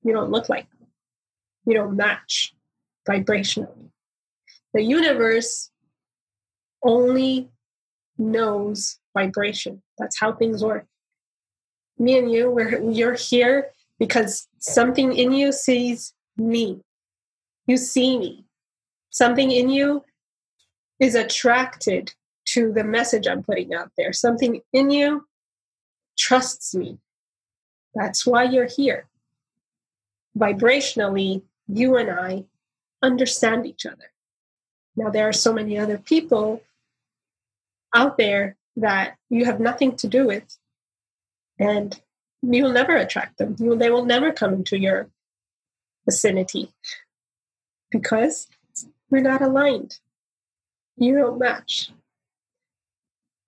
you 0.05 0.13
don't 0.13 0.31
look 0.31 0.51
like 0.51 0.69
them. 0.71 0.89
You 1.67 1.75
don't 1.75 1.97
match 1.97 2.55
vibrationally. 3.09 3.89
The 4.75 4.83
universe 4.83 5.71
only 6.83 7.49
knows 8.19 8.99
vibration. 9.17 9.83
That's 9.99 10.21
how 10.21 10.35
things 10.35 10.63
work. 10.63 10.87
Me 11.99 12.19
and 12.19 12.31
you, 12.31 12.51
we're, 12.51 12.83
you're 12.91 13.15
here 13.15 13.71
because 13.99 14.47
something 14.59 15.15
in 15.15 15.33
you 15.33 15.51
sees 15.51 16.13
me. 16.37 16.81
You 17.67 17.79
see 17.79 18.19
me. 18.19 18.45
Something 19.09 19.51
in 19.51 19.71
you 19.71 20.05
is 21.01 21.15
attracted 21.15 22.13
to 22.49 22.71
the 22.71 22.85
message 22.85 23.27
I'm 23.27 23.43
putting 23.43 23.73
out 23.73 23.91
there. 23.97 24.13
Something 24.13 24.61
in 24.75 24.91
you 24.91 25.25
trusts 26.17 26.75
me. 26.75 26.99
That's 27.95 28.27
why 28.27 28.45
you're 28.45 28.67
here. 28.67 29.07
Vibrationally, 30.37 31.43
you 31.69 31.97
and 31.97 32.11
I 32.11 32.45
understand 33.03 33.67
each 33.67 33.87
other. 33.87 34.13
Now, 34.97 35.11
there 35.11 35.29
are 35.29 35.33
so 35.33 35.53
many 35.53 35.79
other 35.79 35.99
people 35.99 36.63
out 37.95 38.17
there 38.17 38.57
that 38.77 39.17
you 39.31 39.45
have 39.45 39.61
nothing 39.61 39.97
to 39.97 40.09
do 40.09 40.27
with, 40.27 40.57
and 41.59 42.01
you 42.43 42.65
will 42.65 42.73
never 42.73 42.97
attract 42.97 43.39
them. 43.39 43.57
You, 43.59 43.77
they 43.77 43.91
will 43.91 44.05
never 44.05 44.33
come 44.33 44.55
into 44.55 44.79
your 44.79 45.09
vicinity 46.05 46.73
because 47.91 48.49
we're 49.11 49.23
not 49.23 49.43
aligned. 49.43 49.99
You 50.97 51.17
don't 51.17 51.39
match. 51.39 51.91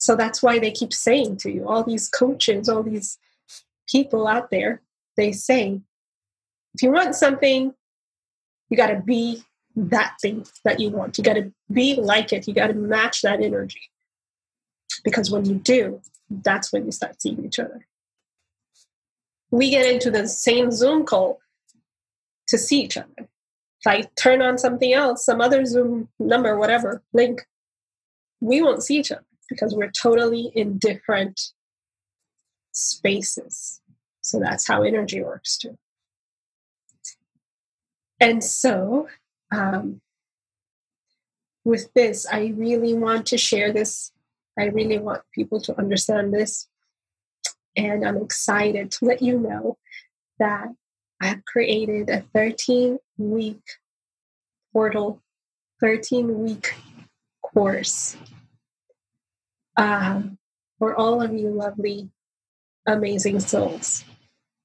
So 0.06 0.14
that's 0.14 0.42
why 0.42 0.58
they 0.58 0.70
keep 0.70 0.92
saying 0.92 1.38
to 1.38 1.50
you, 1.50 1.66
all 1.68 1.82
these 1.82 2.08
coaches, 2.08 2.68
all 2.68 2.82
these 2.82 3.18
people 3.88 4.28
out 4.28 4.50
there, 4.50 4.82
they 5.16 5.32
say, 5.32 5.80
if 6.74 6.82
you 6.82 6.92
want 6.92 7.16
something, 7.16 7.74
you 8.70 8.76
got 8.76 8.88
to 8.88 9.00
be 9.00 9.42
that 9.74 10.14
thing 10.22 10.46
that 10.64 10.78
you 10.78 10.90
want. 10.90 11.18
You 11.18 11.24
got 11.24 11.34
to 11.34 11.52
be 11.72 11.96
like 11.96 12.32
it. 12.32 12.46
You 12.46 12.54
got 12.54 12.68
to 12.68 12.74
match 12.74 13.22
that 13.22 13.42
energy. 13.42 13.90
Because 15.02 15.30
when 15.30 15.44
you 15.44 15.56
do, 15.56 16.00
that's 16.30 16.72
when 16.72 16.84
you 16.84 16.92
start 16.92 17.20
seeing 17.20 17.44
each 17.44 17.58
other 17.58 17.86
we 19.50 19.70
get 19.70 19.86
into 19.86 20.10
the 20.10 20.26
same 20.26 20.70
Zoom 20.70 21.04
call 21.04 21.40
to 22.48 22.58
see 22.58 22.82
each 22.82 22.96
other. 22.96 23.06
If 23.18 23.86
I 23.86 24.02
turn 24.16 24.42
on 24.42 24.58
something 24.58 24.92
else, 24.92 25.24
some 25.24 25.40
other 25.40 25.64
Zoom 25.64 26.08
number, 26.18 26.58
whatever, 26.58 27.02
link, 27.12 27.46
we 28.40 28.60
won't 28.60 28.82
see 28.82 28.98
each 28.98 29.12
other 29.12 29.24
because 29.48 29.74
we're 29.74 29.90
totally 29.90 30.50
in 30.54 30.78
different 30.78 31.40
spaces. 32.72 33.80
So 34.20 34.40
that's 34.40 34.66
how 34.66 34.82
energy 34.82 35.22
works 35.22 35.56
too. 35.56 35.78
And 38.18 38.42
so, 38.42 39.08
um, 39.52 40.00
with 41.64 41.92
this, 41.94 42.26
I 42.30 42.54
really 42.56 42.94
want 42.94 43.26
to 43.26 43.38
share 43.38 43.72
this. 43.72 44.12
I 44.58 44.66
really 44.66 44.98
want 44.98 45.22
people 45.34 45.60
to 45.62 45.78
understand 45.78 46.32
this 46.32 46.68
and 47.76 48.06
I'm 48.06 48.16
excited 48.16 48.90
to 48.92 49.04
let 49.04 49.20
you 49.20 49.38
know 49.38 49.76
that 50.38 50.68
I 51.20 51.26
have 51.26 51.44
created 51.44 52.08
a 52.08 52.22
13 52.34 52.98
week 53.18 53.62
portal, 54.72 55.22
13 55.80 56.38
week 56.40 56.74
course. 57.42 58.16
Um, 59.76 60.38
for 60.78 60.94
all 60.94 61.22
of 61.22 61.32
you 61.32 61.48
lovely, 61.50 62.10
amazing 62.86 63.40
souls. 63.40 64.04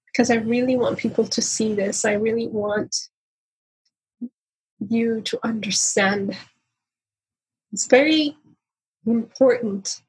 Because 0.07 0.29
I 0.29 0.35
really 0.35 0.75
want 0.75 0.99
people 0.99 1.25
to 1.25 1.41
see 1.41 1.73
this. 1.73 2.03
I 2.05 2.13
really 2.13 2.47
want 2.47 2.95
you 4.79 5.21
to 5.21 5.39
understand. 5.43 6.35
It's 7.71 7.87
very 7.87 8.35
important 9.05 10.01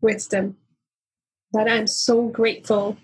wisdom 0.00 0.56
that 1.52 1.68
I'm 1.68 1.86
so 1.86 2.28
grateful 2.28 2.96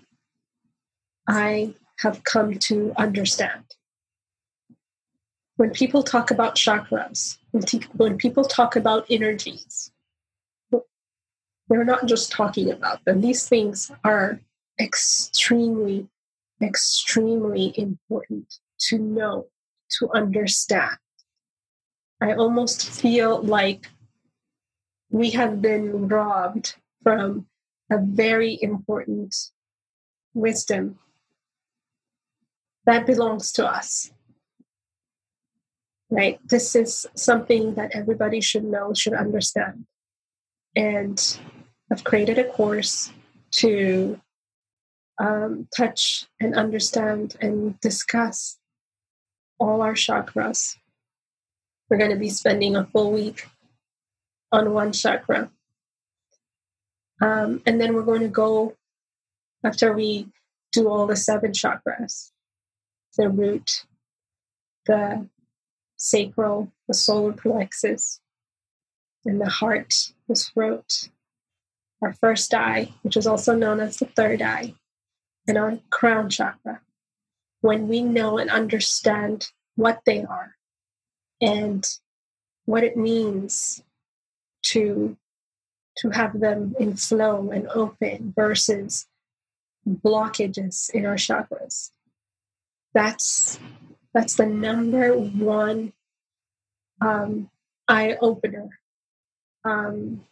I 1.27 1.73
have 1.99 2.23
come 2.23 2.59
to 2.59 2.93
understand. 2.97 3.63
When 5.57 5.71
people 5.71 6.03
talk 6.03 6.31
about 6.31 6.55
chakras, 6.55 7.37
when 7.93 8.17
people 8.17 8.43
talk 8.43 8.75
about 8.75 9.05
energies, 9.09 9.91
they're 11.69 11.83
not 11.83 12.05
just 12.05 12.31
talking 12.31 12.71
about 12.71 13.03
them. 13.05 13.21
These 13.21 13.47
things 13.47 13.91
are 14.03 14.39
extremely, 14.79 16.07
extremely 16.61 17.73
important 17.75 18.59
to 18.87 18.99
know, 18.99 19.47
to 19.99 20.09
understand. 20.13 20.97
I 22.21 22.33
almost 22.33 22.89
feel 22.89 23.41
like 23.41 23.87
we 25.09 25.31
have 25.31 25.61
been 25.61 26.07
robbed 26.07 26.75
from 27.03 27.47
a 27.91 27.97
very 27.99 28.57
important 28.61 29.35
wisdom 30.33 30.99
that 32.85 33.05
belongs 33.05 33.51
to 33.53 33.67
us. 33.67 34.11
Right? 36.09 36.39
This 36.47 36.75
is 36.75 37.07
something 37.15 37.73
that 37.75 37.91
everybody 37.93 38.39
should 38.39 38.63
know, 38.63 38.93
should 38.93 39.13
understand. 39.13 39.85
And 40.75 41.39
I've 41.91 42.03
created 42.03 42.39
a 42.39 42.45
course 42.45 43.11
to 43.51 44.19
um, 45.19 45.67
touch 45.75 46.27
and 46.39 46.55
understand 46.55 47.35
and 47.39 47.79
discuss 47.79 48.57
all 49.59 49.81
our 49.81 49.93
chakras. 49.93 50.75
We're 51.89 51.97
going 51.97 52.11
to 52.11 52.17
be 52.17 52.29
spending 52.29 52.75
a 52.75 52.85
full 52.85 53.11
week 53.11 53.47
on 54.51 54.73
one 54.73 54.91
chakra. 54.91 55.51
Um, 57.21 57.61
and 57.65 57.79
then 57.79 57.93
we're 57.93 58.03
going 58.03 58.21
to 58.21 58.27
go, 58.27 58.75
after 59.63 59.93
we 59.93 60.27
do 60.73 60.89
all 60.89 61.05
the 61.05 61.15
seven 61.15 61.51
chakras, 61.51 62.31
the 63.17 63.29
root, 63.29 63.85
the 64.87 65.29
sacral, 65.97 66.71
the 66.87 66.93
solar 66.93 67.31
plexus, 67.31 68.19
and 69.23 69.39
the 69.39 69.49
heart, 69.49 69.93
the 70.27 70.35
throat, 70.35 71.09
our 72.05 72.13
first 72.13 72.53
eye, 72.53 72.93
which 73.01 73.17
is 73.17 73.27
also 73.27 73.55
known 73.55 73.79
as 73.79 73.97
the 73.97 74.05
third 74.05 74.41
eye, 74.41 74.75
and 75.47 75.57
our 75.57 75.79
crown 75.89 76.29
chakra. 76.29 76.81
When 77.61 77.87
we 77.87 78.01
know 78.01 78.37
and 78.37 78.49
understand 78.49 79.49
what 79.75 80.01
they 80.05 80.23
are 80.23 80.55
and 81.41 81.85
what 82.65 82.83
it 82.83 82.95
means 82.95 83.83
to 84.67 85.17
to 85.97 86.09
have 86.09 86.39
them 86.39 86.75
in 86.79 86.95
flow 86.95 87.51
and 87.51 87.67
open 87.69 88.33
versus 88.35 89.07
blockages 89.87 90.89
in 90.89 91.05
our 91.05 91.15
chakras 91.15 91.91
that's 92.93 93.59
that's 94.13 94.35
the 94.35 94.45
number 94.45 95.13
one 95.13 95.93
um, 97.01 97.49
eye 97.87 98.17
opener 98.21 98.69
um, 99.63 100.23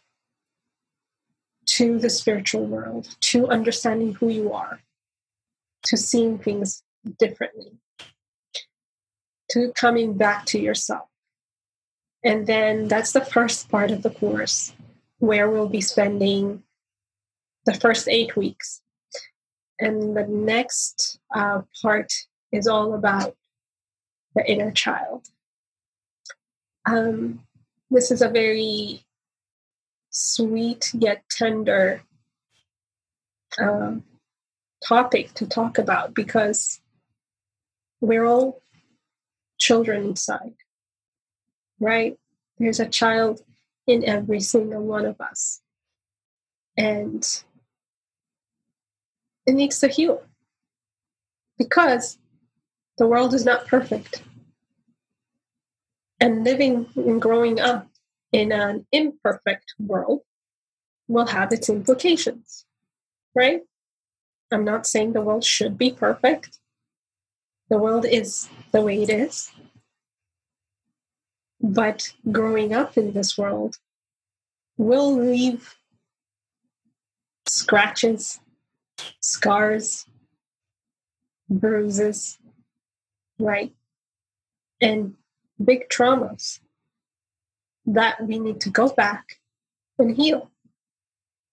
to 1.66 1.98
the 1.98 2.10
spiritual 2.10 2.66
world, 2.66 3.16
to 3.20 3.48
understanding 3.48 4.14
who 4.14 4.28
you 4.28 4.52
are, 4.52 4.80
to 5.84 5.96
seeing 5.96 6.38
things 6.38 6.82
differently, 7.18 7.72
to 9.50 9.72
coming 9.72 10.16
back 10.16 10.46
to 10.46 10.58
yourself. 10.58 11.08
And 12.22 12.46
then 12.46 12.88
that's 12.88 13.12
the 13.12 13.24
first 13.24 13.68
part 13.68 13.90
of 13.90 14.02
the 14.02 14.10
course 14.10 14.72
where 15.18 15.50
we'll 15.50 15.68
be 15.68 15.80
spending 15.80 16.62
the 17.66 17.74
first 17.74 18.08
eight 18.08 18.36
weeks. 18.36 18.80
And 19.78 20.16
the 20.16 20.26
next 20.26 21.18
uh, 21.34 21.62
part 21.82 22.12
is 22.52 22.66
all 22.66 22.94
about 22.94 23.36
the 24.34 24.50
inner 24.50 24.70
child. 24.70 25.28
Um, 26.86 27.40
this 27.90 28.10
is 28.10 28.22
a 28.22 28.28
very 28.28 29.04
sweet 30.14 30.92
yet 30.94 31.24
tender 31.28 32.02
uh, 33.60 33.96
topic 34.86 35.34
to 35.34 35.46
talk 35.46 35.76
about 35.76 36.14
because 36.14 36.80
we're 38.00 38.24
all 38.24 38.62
children 39.58 40.04
inside, 40.04 40.54
right? 41.80 42.16
There's 42.58 42.78
a 42.78 42.88
child 42.88 43.40
in 43.88 44.04
every 44.04 44.40
single 44.40 44.82
one 44.82 45.04
of 45.04 45.20
us. 45.20 45.60
And 46.76 47.24
it 49.46 49.52
needs 49.52 49.80
to 49.80 49.88
heal 49.88 50.22
because 51.58 52.18
the 52.98 53.06
world 53.06 53.34
is 53.34 53.44
not 53.44 53.66
perfect. 53.66 54.22
And 56.20 56.44
living 56.44 56.86
and 56.94 57.20
growing 57.20 57.58
up 57.58 57.88
in 58.34 58.50
an 58.50 58.84
imperfect 58.90 59.74
world 59.78 60.22
will 61.06 61.26
have 61.26 61.52
its 61.52 61.68
implications, 61.68 62.66
right? 63.32 63.60
I'm 64.50 64.64
not 64.64 64.88
saying 64.88 65.12
the 65.12 65.20
world 65.20 65.44
should 65.44 65.78
be 65.78 65.92
perfect. 65.92 66.58
The 67.70 67.78
world 67.78 68.04
is 68.04 68.48
the 68.72 68.80
way 68.80 69.04
it 69.04 69.08
is. 69.08 69.52
But 71.60 72.12
growing 72.32 72.74
up 72.74 72.98
in 72.98 73.12
this 73.12 73.38
world 73.38 73.76
will 74.76 75.14
leave 75.14 75.76
scratches, 77.46 78.40
scars, 79.20 80.06
bruises, 81.48 82.36
right? 83.38 83.72
And 84.80 85.14
big 85.64 85.88
traumas 85.88 86.58
that 87.86 88.22
we 88.26 88.38
need 88.38 88.60
to 88.62 88.70
go 88.70 88.88
back 88.88 89.38
and 89.98 90.16
heal 90.16 90.50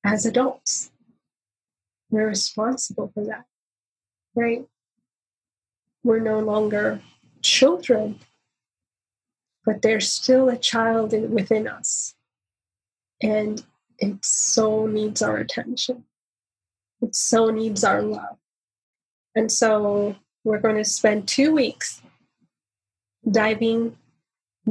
as 0.04 0.26
adults. 0.26 0.92
We're 2.10 2.28
responsible 2.28 3.12
for 3.14 3.26
that, 3.26 3.46
right? 4.36 4.66
We're 6.04 6.20
no 6.20 6.40
longer 6.40 7.02
children, 7.42 8.20
but 9.66 9.82
there's 9.82 10.10
still 10.10 10.50
a 10.50 10.58
child 10.58 11.14
within 11.32 11.68
us. 11.68 12.16
And 13.22 13.64
it 14.00 14.26
so 14.26 14.88
needs 14.88 15.22
our 15.22 15.38
attention. 15.38 16.06
It 17.02 17.16
so 17.16 17.50
needs 17.50 17.84
our 17.84 18.02
love. 18.02 18.38
And 19.36 19.52
so 19.52 20.16
we're 20.44 20.60
going 20.60 20.78
to 20.78 20.86
spend 20.86 21.28
two 21.28 21.54
weeks 21.54 22.02
diving 23.30 23.96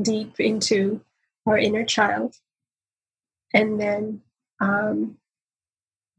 deep 0.01 0.39
into 0.41 1.01
our 1.47 1.59
inner 1.59 1.85
child. 1.85 2.37
And 3.53 3.81
then 3.81 4.23
um, 4.61 5.17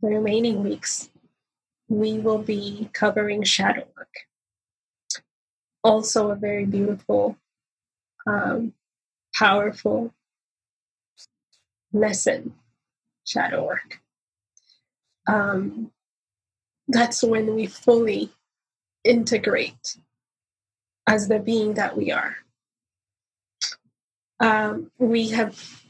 the 0.01 0.09
remaining 0.09 0.63
weeks, 0.63 1.09
we 1.87 2.19
will 2.19 2.39
be 2.39 2.89
covering 2.93 3.43
shadow 3.43 3.85
work. 3.97 4.13
Also, 5.83 6.29
a 6.29 6.35
very 6.35 6.65
beautiful, 6.65 7.37
um, 8.27 8.73
powerful 9.35 10.13
lesson 11.91 12.53
shadow 13.25 13.65
work. 13.65 13.99
Um, 15.27 15.91
that's 16.87 17.23
when 17.23 17.55
we 17.55 17.65
fully 17.67 18.31
integrate 19.03 19.97
as 21.07 21.27
the 21.27 21.39
being 21.39 21.73
that 21.75 21.97
we 21.97 22.11
are. 22.11 22.37
Um, 24.41 24.91
we 24.97 25.29
have 25.29 25.81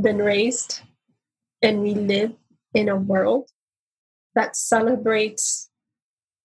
been 0.00 0.18
raised 0.18 0.80
and 1.62 1.82
we 1.82 1.94
live 1.94 2.32
in 2.74 2.88
a 2.88 2.96
world 2.96 3.50
that 4.34 4.56
celebrates 4.56 5.70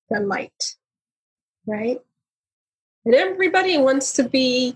the 0.09 0.19
light, 0.19 0.75
right? 1.65 2.01
And 3.05 3.15
everybody 3.15 3.77
wants 3.77 4.11
to 4.13 4.27
be 4.27 4.75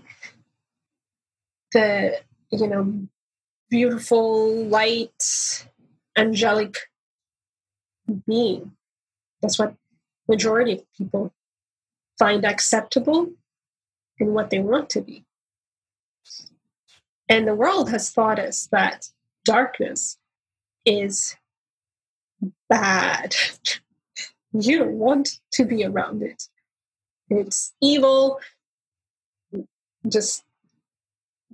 the, 1.72 2.18
you 2.50 2.66
know, 2.66 3.06
beautiful, 3.68 4.64
light, 4.64 5.66
angelic 6.16 6.76
being. 8.26 8.72
That's 9.42 9.58
what 9.58 9.74
majority 10.28 10.74
of 10.74 10.92
people 10.96 11.34
find 12.18 12.46
acceptable 12.46 13.32
and 14.18 14.34
what 14.34 14.50
they 14.50 14.60
want 14.60 14.88
to 14.90 15.02
be. 15.02 15.26
And 17.32 17.48
the 17.48 17.54
world 17.54 17.88
has 17.88 18.12
taught 18.12 18.38
us 18.38 18.66
that 18.72 19.08
darkness 19.46 20.18
is 20.84 21.34
bad. 22.68 23.34
you 24.52 24.80
don't 24.80 24.98
want 24.98 25.40
to 25.52 25.64
be 25.64 25.82
around 25.82 26.22
it. 26.22 26.42
It's 27.30 27.72
evil, 27.80 28.38
just 30.06 30.44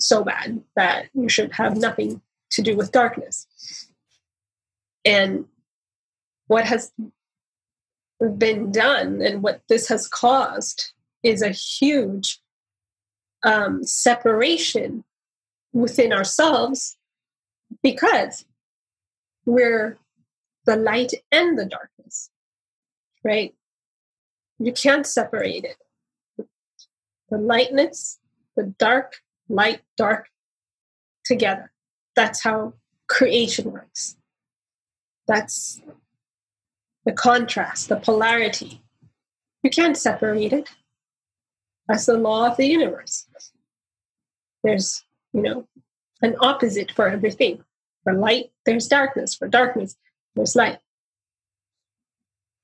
so 0.00 0.24
bad 0.24 0.64
that 0.74 1.10
you 1.14 1.28
should 1.28 1.52
have 1.52 1.76
nothing 1.76 2.22
to 2.50 2.62
do 2.62 2.76
with 2.76 2.90
darkness. 2.90 3.46
And 5.04 5.44
what 6.48 6.64
has 6.64 6.90
been 8.36 8.72
done 8.72 9.22
and 9.22 9.44
what 9.44 9.62
this 9.68 9.86
has 9.86 10.08
caused 10.08 10.92
is 11.22 11.40
a 11.40 11.50
huge 11.50 12.40
um, 13.44 13.84
separation 13.84 15.04
within 15.72 16.12
ourselves 16.12 16.96
because 17.82 18.44
we're 19.44 19.98
the 20.64 20.76
light 20.76 21.12
and 21.30 21.58
the 21.58 21.64
darkness, 21.64 22.30
right? 23.24 23.54
You 24.58 24.72
can't 24.72 25.06
separate 25.06 25.64
it. 25.64 26.46
The 27.30 27.38
lightness, 27.38 28.18
the 28.56 28.74
dark, 28.78 29.16
light, 29.48 29.82
dark 29.96 30.28
together. 31.24 31.72
That's 32.16 32.42
how 32.42 32.74
creation 33.08 33.70
works. 33.72 34.16
That's 35.26 35.80
the 37.04 37.12
contrast, 37.12 37.88
the 37.88 37.96
polarity. 37.96 38.82
You 39.62 39.70
can't 39.70 39.96
separate 39.96 40.52
it. 40.52 40.68
That's 41.86 42.06
the 42.06 42.18
law 42.18 42.46
of 42.46 42.56
the 42.56 42.66
universe. 42.66 43.26
There's, 44.62 45.04
you 45.32 45.42
know, 45.42 45.68
an 46.22 46.36
opposite 46.40 46.92
for 46.92 47.08
everything. 47.08 47.62
For 48.04 48.12
light, 48.12 48.50
there's 48.64 48.88
darkness. 48.88 49.34
For 49.34 49.48
darkness, 49.48 49.96
there's 50.34 50.56
light. 50.56 50.78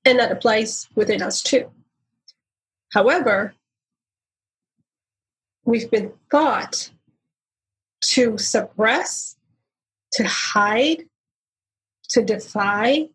And 0.03 0.19
that 0.19 0.31
applies 0.31 0.87
within 0.95 1.21
us 1.21 1.41
too. 1.41 1.71
However, 2.93 3.53
we've 5.65 5.89
been 5.89 6.13
taught 6.31 6.91
to 8.01 8.37
suppress, 8.37 9.35
to 10.13 10.27
hide, 10.27 11.03
to 12.09 12.23
defy, 12.23 13.09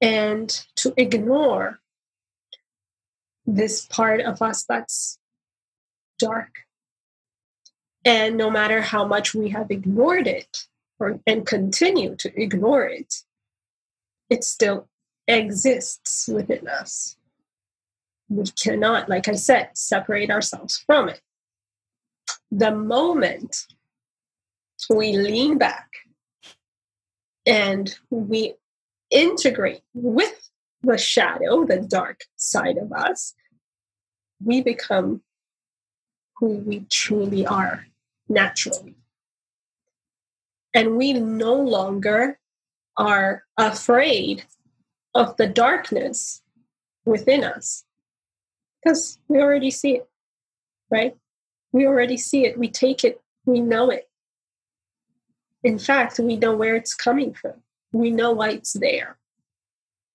and 0.00 0.48
to 0.76 0.94
ignore 0.96 1.80
this 3.46 3.86
part 3.86 4.20
of 4.20 4.40
us 4.40 4.64
that's 4.64 5.18
dark. 6.18 6.60
And 8.04 8.36
no 8.36 8.50
matter 8.50 8.80
how 8.80 9.06
much 9.06 9.34
we 9.34 9.50
have 9.50 9.70
ignored 9.70 10.26
it 10.26 10.66
or, 10.98 11.20
and 11.26 11.46
continue 11.46 12.16
to 12.16 12.40
ignore 12.40 12.84
it, 12.84 13.22
it 14.28 14.44
still 14.44 14.88
exists 15.28 16.26
within 16.28 16.66
us. 16.66 17.16
We 18.28 18.44
cannot, 18.60 19.08
like 19.08 19.28
I 19.28 19.34
said, 19.34 19.70
separate 19.74 20.30
ourselves 20.30 20.82
from 20.84 21.08
it. 21.08 21.20
The 22.50 22.74
moment 22.74 23.66
we 24.90 25.16
lean 25.16 25.58
back 25.58 25.88
and 27.46 27.94
we 28.10 28.54
integrate 29.10 29.82
with 29.94 30.50
the 30.82 30.98
shadow, 30.98 31.64
the 31.64 31.78
dark 31.78 32.24
side 32.36 32.78
of 32.78 32.92
us, 32.92 33.34
we 34.44 34.60
become 34.60 35.22
who 36.36 36.48
we 36.48 36.86
truly 36.90 37.46
are 37.46 37.86
naturally. 38.32 38.96
And 40.74 40.96
we 40.96 41.12
no 41.12 41.54
longer 41.54 42.38
are 42.96 43.44
afraid 43.58 44.44
of 45.14 45.36
the 45.36 45.46
darkness 45.46 46.42
within 47.04 47.44
us 47.44 47.84
because 48.82 49.18
we 49.28 49.38
already 49.38 49.70
see 49.70 49.96
it, 49.96 50.08
right? 50.90 51.16
We 51.72 51.86
already 51.86 52.16
see 52.16 52.46
it, 52.46 52.58
we 52.58 52.68
take 52.68 53.04
it, 53.04 53.20
we 53.44 53.60
know 53.60 53.90
it. 53.90 54.08
In 55.62 55.78
fact, 55.78 56.18
we 56.18 56.36
know 56.36 56.56
where 56.56 56.74
it's 56.74 56.94
coming 56.94 57.34
from, 57.34 57.62
we 57.92 58.10
know 58.10 58.32
why 58.32 58.50
it's 58.50 58.72
there. 58.72 59.18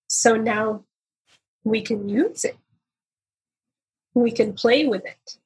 So 0.08 0.36
now 0.36 0.84
we 1.64 1.82
can 1.82 2.10
use 2.10 2.44
it, 2.44 2.58
we 4.14 4.32
can 4.32 4.54
play 4.54 4.88
with 4.88 5.06
it 5.06 5.38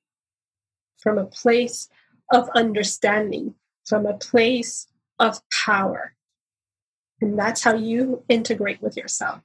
from 0.99 1.17
a 1.17 1.25
place 1.25 1.89
of 2.31 2.49
understanding, 2.55 3.55
from 3.85 4.05
a 4.05 4.13
place 4.13 4.87
of 5.19 5.41
power. 5.65 6.15
And 7.19 7.37
that's 7.37 7.63
how 7.63 7.75
you 7.75 8.23
integrate 8.29 8.81
with 8.81 8.97
yourself. 8.97 9.41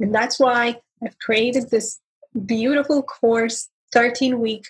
And 0.00 0.14
that's 0.14 0.38
why 0.40 0.80
I've 1.04 1.18
created 1.18 1.70
this 1.70 2.00
beautiful 2.46 3.02
course, 3.02 3.68
13 3.92 4.40
week, 4.40 4.66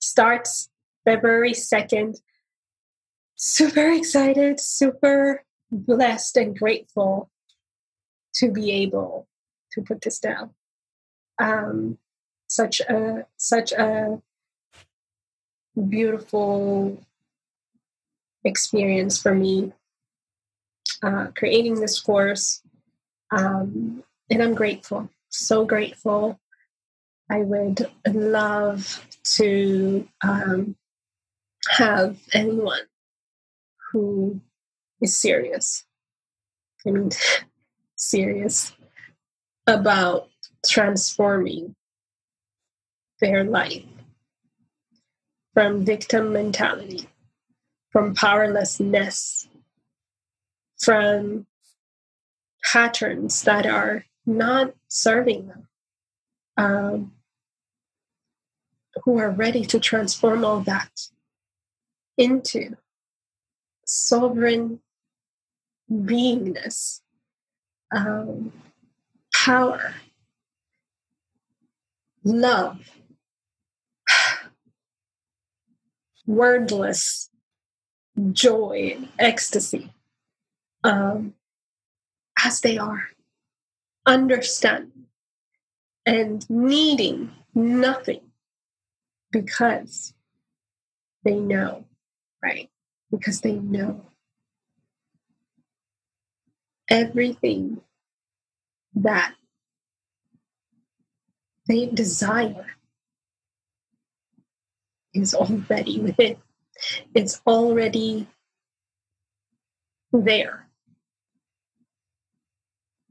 starts 0.00 0.70
February 1.04 1.52
2nd. 1.52 2.20
Super 3.36 3.90
excited, 3.90 4.60
super 4.60 5.44
blessed 5.70 6.36
and 6.36 6.58
grateful 6.58 7.30
to 8.34 8.50
be 8.50 8.70
able 8.70 9.28
to 9.72 9.82
put 9.82 10.00
this 10.02 10.18
down. 10.18 10.50
Um, 11.40 11.98
such 12.48 12.80
a 12.80 13.26
such 13.36 13.72
a 13.72 14.20
beautiful 15.88 16.98
experience 18.44 19.20
for 19.20 19.34
me 19.34 19.72
uh, 21.02 21.28
creating 21.36 21.80
this 21.80 22.00
course. 22.00 22.62
Um, 23.30 24.02
and 24.28 24.42
I'm 24.42 24.54
grateful, 24.54 25.08
so 25.28 25.64
grateful. 25.64 26.38
I 27.30 27.38
would 27.38 27.88
love 28.06 29.06
to 29.36 30.08
um, 30.22 30.76
have 31.68 32.18
anyone 32.32 32.82
who 33.92 34.40
is 35.00 35.16
serious 35.16 35.84
and 36.84 37.16
serious 37.96 38.72
about 39.66 40.28
transforming 40.66 41.74
their 43.20 43.44
life 43.44 43.84
from 45.54 45.84
victim 45.84 46.32
mentality, 46.32 47.08
from 47.90 48.14
powerlessness, 48.14 49.48
from 50.78 51.46
patterns 52.62 53.42
that 53.42 53.66
are 53.66 54.04
not 54.26 54.74
serving 54.88 55.48
them, 55.48 55.68
um, 56.56 57.12
who 59.04 59.18
are 59.18 59.30
ready 59.30 59.64
to 59.64 59.80
transform 59.80 60.44
all 60.44 60.60
that 60.60 61.08
into 62.16 62.76
sovereign 63.86 64.80
beingness, 65.90 67.00
um, 67.94 68.52
power, 69.34 69.94
love, 72.22 72.99
wordless 76.26 77.30
joy, 78.32 78.98
ecstasy, 79.18 79.92
um, 80.84 81.34
as 82.44 82.60
they 82.60 82.78
are, 82.78 83.08
understanding 84.06 85.06
and 86.06 86.48
needing 86.48 87.30
nothing 87.54 88.20
because 89.30 90.14
they 91.24 91.34
know, 91.34 91.84
right? 92.42 92.70
Because 93.10 93.40
they 93.40 93.54
know 93.54 94.06
everything 96.88 97.80
that 98.94 99.34
they 101.68 101.86
desire 101.86 102.66
is 105.14 105.34
already 105.34 106.00
within. 106.00 106.36
It's 107.14 107.40
already 107.46 108.26
there. 110.12 110.68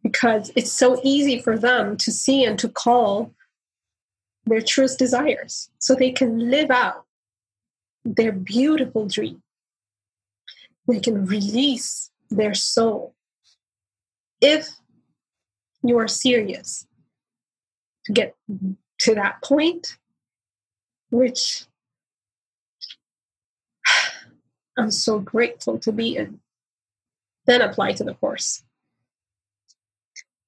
Because 0.03 0.51
it's 0.55 0.71
so 0.71 0.99
easy 1.03 1.39
for 1.41 1.57
them 1.57 1.97
to 1.97 2.11
see 2.11 2.43
and 2.43 2.57
to 2.59 2.69
call 2.69 3.33
their 4.45 4.61
truest 4.61 4.97
desires 4.97 5.69
so 5.77 5.93
they 5.93 6.11
can 6.11 6.49
live 6.49 6.71
out 6.71 7.05
their 8.03 8.31
beautiful 8.31 9.07
dream. 9.07 9.43
They 10.87 10.99
can 10.99 11.25
release 11.25 12.09
their 12.31 12.53
soul. 12.53 13.13
If 14.41 14.69
you 15.83 15.97
are 15.97 16.07
serious 16.07 16.87
to 18.05 18.13
get 18.13 18.35
to 18.99 19.15
that 19.15 19.43
point, 19.43 19.97
which 21.11 21.65
I'm 24.79 24.91
so 24.91 25.19
grateful 25.19 25.77
to 25.79 25.91
be 25.91 26.15
in, 26.15 26.39
then 27.45 27.61
apply 27.61 27.91
to 27.93 28.05
the 28.05 28.13
course. 28.13 28.63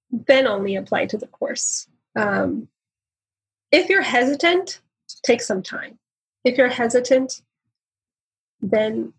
Then 0.09 0.47
only 0.47 0.75
apply 0.75 1.07
to 1.07 1.17
the 1.17 1.27
course. 1.27 1.87
Um, 2.15 2.69
if 3.73 3.89
you're 3.89 4.01
hesitant, 4.01 4.79
take 5.23 5.41
some 5.41 5.61
time. 5.61 5.99
If 6.45 6.57
you're 6.57 6.69
hesitant, 6.69 7.41
then 8.61 9.13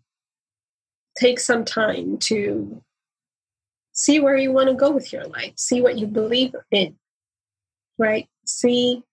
take 1.15 1.39
some 1.39 1.63
time 1.63 2.17
to 2.17 2.81
see 3.91 4.19
where 4.19 4.37
you 4.37 4.51
want 4.51 4.69
to 4.69 4.75
go 4.75 4.89
with 4.89 5.13
your 5.13 5.25
life, 5.25 5.53
see 5.57 5.79
what 5.79 5.99
you 5.99 6.07
believe 6.07 6.55
in, 6.71 6.95
right? 7.99 8.27
See 8.45 9.03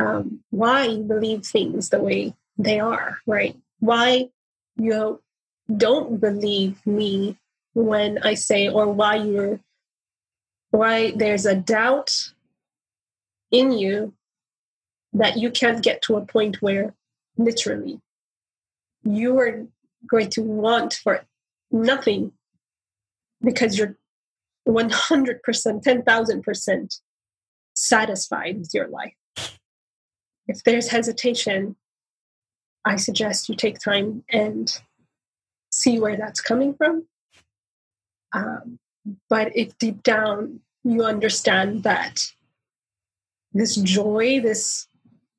um, 0.00 0.40
why 0.48 0.86
you 0.86 1.02
believe 1.02 1.44
things 1.44 1.90
the 1.90 2.00
way 2.00 2.34
they 2.56 2.80
are, 2.80 3.18
right? 3.26 3.54
Why 3.80 4.30
you 4.76 5.20
don't 5.74 6.20
believe 6.20 6.84
me 6.86 7.38
when 7.74 8.18
I 8.18 8.34
say, 8.34 8.68
or 8.68 8.86
why 8.92 9.16
you're, 9.16 9.60
why 10.70 11.12
there's 11.12 11.46
a 11.46 11.54
doubt 11.54 12.32
in 13.50 13.72
you 13.72 14.14
that 15.12 15.36
you 15.36 15.50
can't 15.50 15.82
get 15.82 16.02
to 16.02 16.16
a 16.16 16.26
point 16.26 16.60
where 16.60 16.94
literally 17.36 18.00
you 19.04 19.38
are 19.38 19.66
going 20.06 20.30
to 20.30 20.42
want 20.42 20.94
for 20.94 21.24
nothing 21.70 22.32
because 23.42 23.78
you're 23.78 23.96
100%, 24.66 25.40
10,000% 25.40 27.00
satisfied 27.74 28.58
with 28.58 28.70
your 28.72 28.88
life. 28.88 29.14
If 30.46 30.62
there's 30.64 30.88
hesitation, 30.88 31.76
I 32.84 32.96
suggest 32.96 33.48
you 33.48 33.54
take 33.54 33.78
time 33.78 34.24
and 34.30 34.70
see 35.70 35.98
where 35.98 36.16
that's 36.16 36.40
coming 36.40 36.74
from. 36.74 37.06
Um, 38.32 38.78
but 39.28 39.56
if 39.56 39.76
deep 39.78 40.02
down 40.02 40.60
you 40.82 41.02
understand 41.02 41.82
that 41.84 42.32
this 43.52 43.76
joy, 43.76 44.40
this 44.40 44.88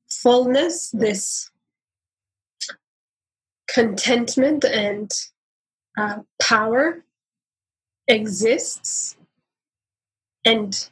fullness, 0.10 0.90
this 0.92 1.52
contentment 3.68 4.64
and 4.64 5.12
uh, 5.98 6.20
power 6.42 7.04
exists 8.08 9.18
and 10.46 10.90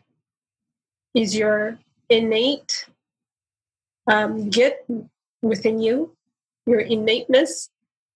is 1.15 1.35
your 1.35 1.77
innate 2.09 2.87
um, 4.07 4.49
get 4.49 4.85
within 5.41 5.79
you, 5.79 6.11
your 6.66 6.80
innateness 6.80 7.70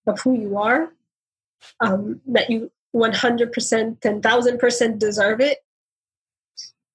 of 0.05 0.19
who 0.21 0.39
you 0.39 0.57
are, 0.57 0.93
um, 1.79 2.21
that 2.27 2.49
you 2.49 2.71
100%, 2.95 3.99
10,000% 3.99 4.99
deserve 4.99 5.41
it. 5.41 5.59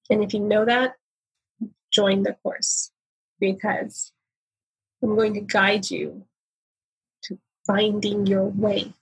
And 0.09 0.23
if 0.23 0.33
you 0.33 0.39
know 0.39 0.65
that, 0.65 0.95
join 1.91 2.23
the 2.23 2.33
course 2.43 2.91
because 3.39 4.11
I'm 5.01 5.15
going 5.15 5.33
to 5.35 5.41
guide 5.41 5.89
you 5.89 6.25
to 7.23 7.37
finding 7.65 8.25
your 8.25 8.45
way. 8.45 8.93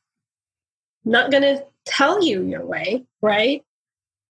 I'm 1.05 1.11
not 1.11 1.31
going 1.31 1.43
to 1.43 1.65
tell 1.85 2.23
you 2.23 2.43
your 2.43 2.65
way, 2.65 3.05
right? 3.21 3.63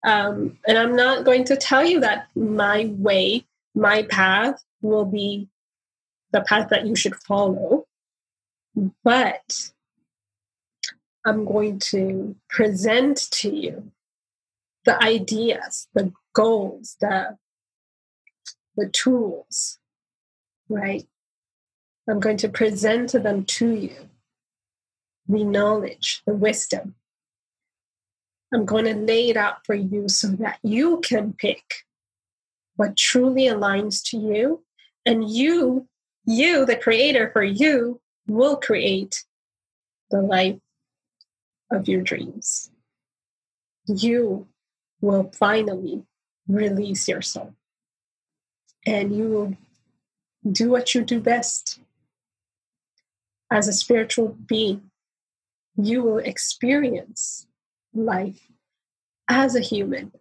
Um, 0.05 0.59
and 0.67 0.77
I'm 0.77 0.95
not 0.95 1.25
going 1.25 1.43
to 1.45 1.57
tell 1.57 1.83
you 1.83 1.99
that 2.01 2.27
my 2.35 2.93
way, 2.97 3.45
my 3.73 4.03
path 4.03 4.63
will 4.81 5.05
be 5.05 5.49
the 6.31 6.41
path 6.41 6.69
that 6.69 6.85
you 6.85 6.95
should 6.95 7.15
follow. 7.15 7.74
But 9.03 9.71
I'm 11.25 11.45
going 11.45 11.79
to 11.79 12.35
present 12.49 13.29
to 13.31 13.49
you 13.49 13.91
the 14.85 15.01
ideas, 15.03 15.87
the 15.93 16.11
goals, 16.33 16.97
the 16.99 17.37
the 18.77 18.89
tools, 18.89 19.79
right? 20.69 21.07
I'm 22.09 22.19
going 22.19 22.37
to 22.37 22.49
present 22.49 23.13
them 23.13 23.45
to 23.45 23.71
you 23.71 24.09
the 25.27 25.43
knowledge, 25.43 26.21
the 26.25 26.33
wisdom. 26.33 26.95
I'm 28.53 28.65
going 28.65 28.85
to 28.85 28.93
lay 28.93 29.29
it 29.29 29.37
out 29.37 29.65
for 29.65 29.73
you 29.73 30.07
so 30.07 30.27
that 30.27 30.59
you 30.61 31.01
can 31.01 31.33
pick 31.33 31.63
what 32.75 32.95
truly 32.97 33.43
aligns 33.43 34.03
to 34.11 34.17
you. 34.17 34.63
And 35.05 35.29
you, 35.29 35.87
you, 36.25 36.65
the 36.65 36.75
creator 36.75 37.29
for 37.31 37.43
you, 37.43 38.01
will 38.27 38.57
create 38.57 39.23
the 40.09 40.21
life 40.21 40.59
of 41.71 41.87
your 41.87 42.01
dreams. 42.01 42.71
You 43.87 44.47
will 45.01 45.31
finally 45.33 46.03
release 46.47 47.07
your 47.07 47.21
soul 47.21 47.53
and 48.85 49.15
you 49.15 49.27
will 49.29 49.57
do 50.51 50.69
what 50.69 50.93
you 50.93 51.03
do 51.03 51.19
best. 51.19 51.79
As 53.51 53.67
a 53.67 53.73
spiritual 53.73 54.29
being, 54.47 54.89
you 55.75 56.01
will 56.01 56.17
experience 56.17 57.47
life 57.93 58.47
as 59.27 59.55
a 59.55 59.59
human 59.59 60.11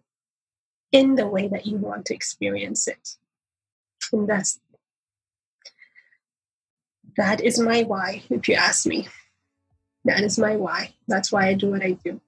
in 0.91 1.15
the 1.15 1.27
way 1.27 1.47
that 1.47 1.65
you 1.65 1.77
want 1.77 2.05
to 2.05 2.13
experience 2.13 2.87
it. 2.87 3.17
And 4.11 4.27
that's 4.27 4.59
that 7.17 7.41
is 7.41 7.59
my 7.59 7.83
why, 7.83 8.23
if 8.29 8.47
you 8.47 8.55
ask 8.55 8.85
me. 8.85 9.07
That 10.05 10.21
is 10.21 10.37
my 10.37 10.55
why. 10.55 10.93
That's 11.07 11.31
why 11.31 11.47
I 11.47 11.53
do 11.53 11.71
what 11.71 11.81
I 11.81 11.91
do. 12.03 12.21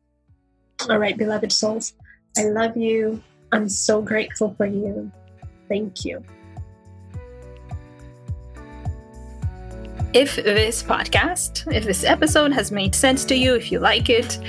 All 0.90 0.98
right, 0.98 1.18
beloved 1.18 1.52
souls, 1.52 1.94
I 2.38 2.46
love 2.46 2.78
you. 2.78 3.22
I'm 3.52 3.70
so 3.70 4.02
grateful 4.02 4.54
for 4.56 4.66
you. 4.66 5.12
Thank 5.70 6.06
you. 6.06 6.24
If 10.14 10.36
this 10.38 10.82
podcast, 10.82 11.72
if 11.72 11.84
this 11.84 12.04
episode 12.04 12.54
has 12.54 12.72
made 12.72 12.96
sense 12.96 13.26
to 13.26 13.36
you, 13.36 13.56
if 13.56 13.72
you 13.72 13.80
like 13.80 14.10
it, 14.10 14.40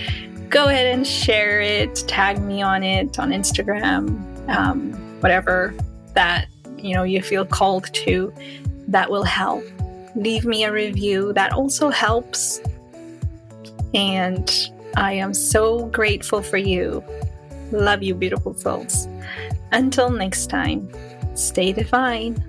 go 0.49 0.68
ahead 0.68 0.95
and 0.95 1.07
share 1.07 1.61
it, 1.61 1.97
tag 2.07 2.41
me 2.41 2.62
on 2.62 2.82
it 2.82 3.18
on 3.18 3.30
Instagram, 3.30 4.49
um, 4.49 4.93
whatever 5.20 5.74
that 6.14 6.49
you 6.78 6.95
know 6.95 7.03
you 7.03 7.20
feel 7.22 7.45
called 7.45 7.93
to. 7.93 8.32
That 8.86 9.11
will 9.11 9.24
help. 9.24 9.64
Leave 10.19 10.45
me 10.45 10.64
a 10.64 10.73
review. 10.73 11.33
That 11.33 11.53
also 11.53 11.91
helps. 11.91 12.61
And 13.95 14.51
I 14.97 15.12
am 15.12 15.33
so 15.33 15.87
grateful 15.87 16.43
for 16.43 16.57
you. 16.57 17.05
Love 17.71 18.03
you, 18.03 18.16
beautiful 18.16 18.53
souls. 18.53 19.07
Until 19.71 20.11
next 20.11 20.49
time, 20.51 20.91
stay 21.35 21.73
divine. 21.73 22.43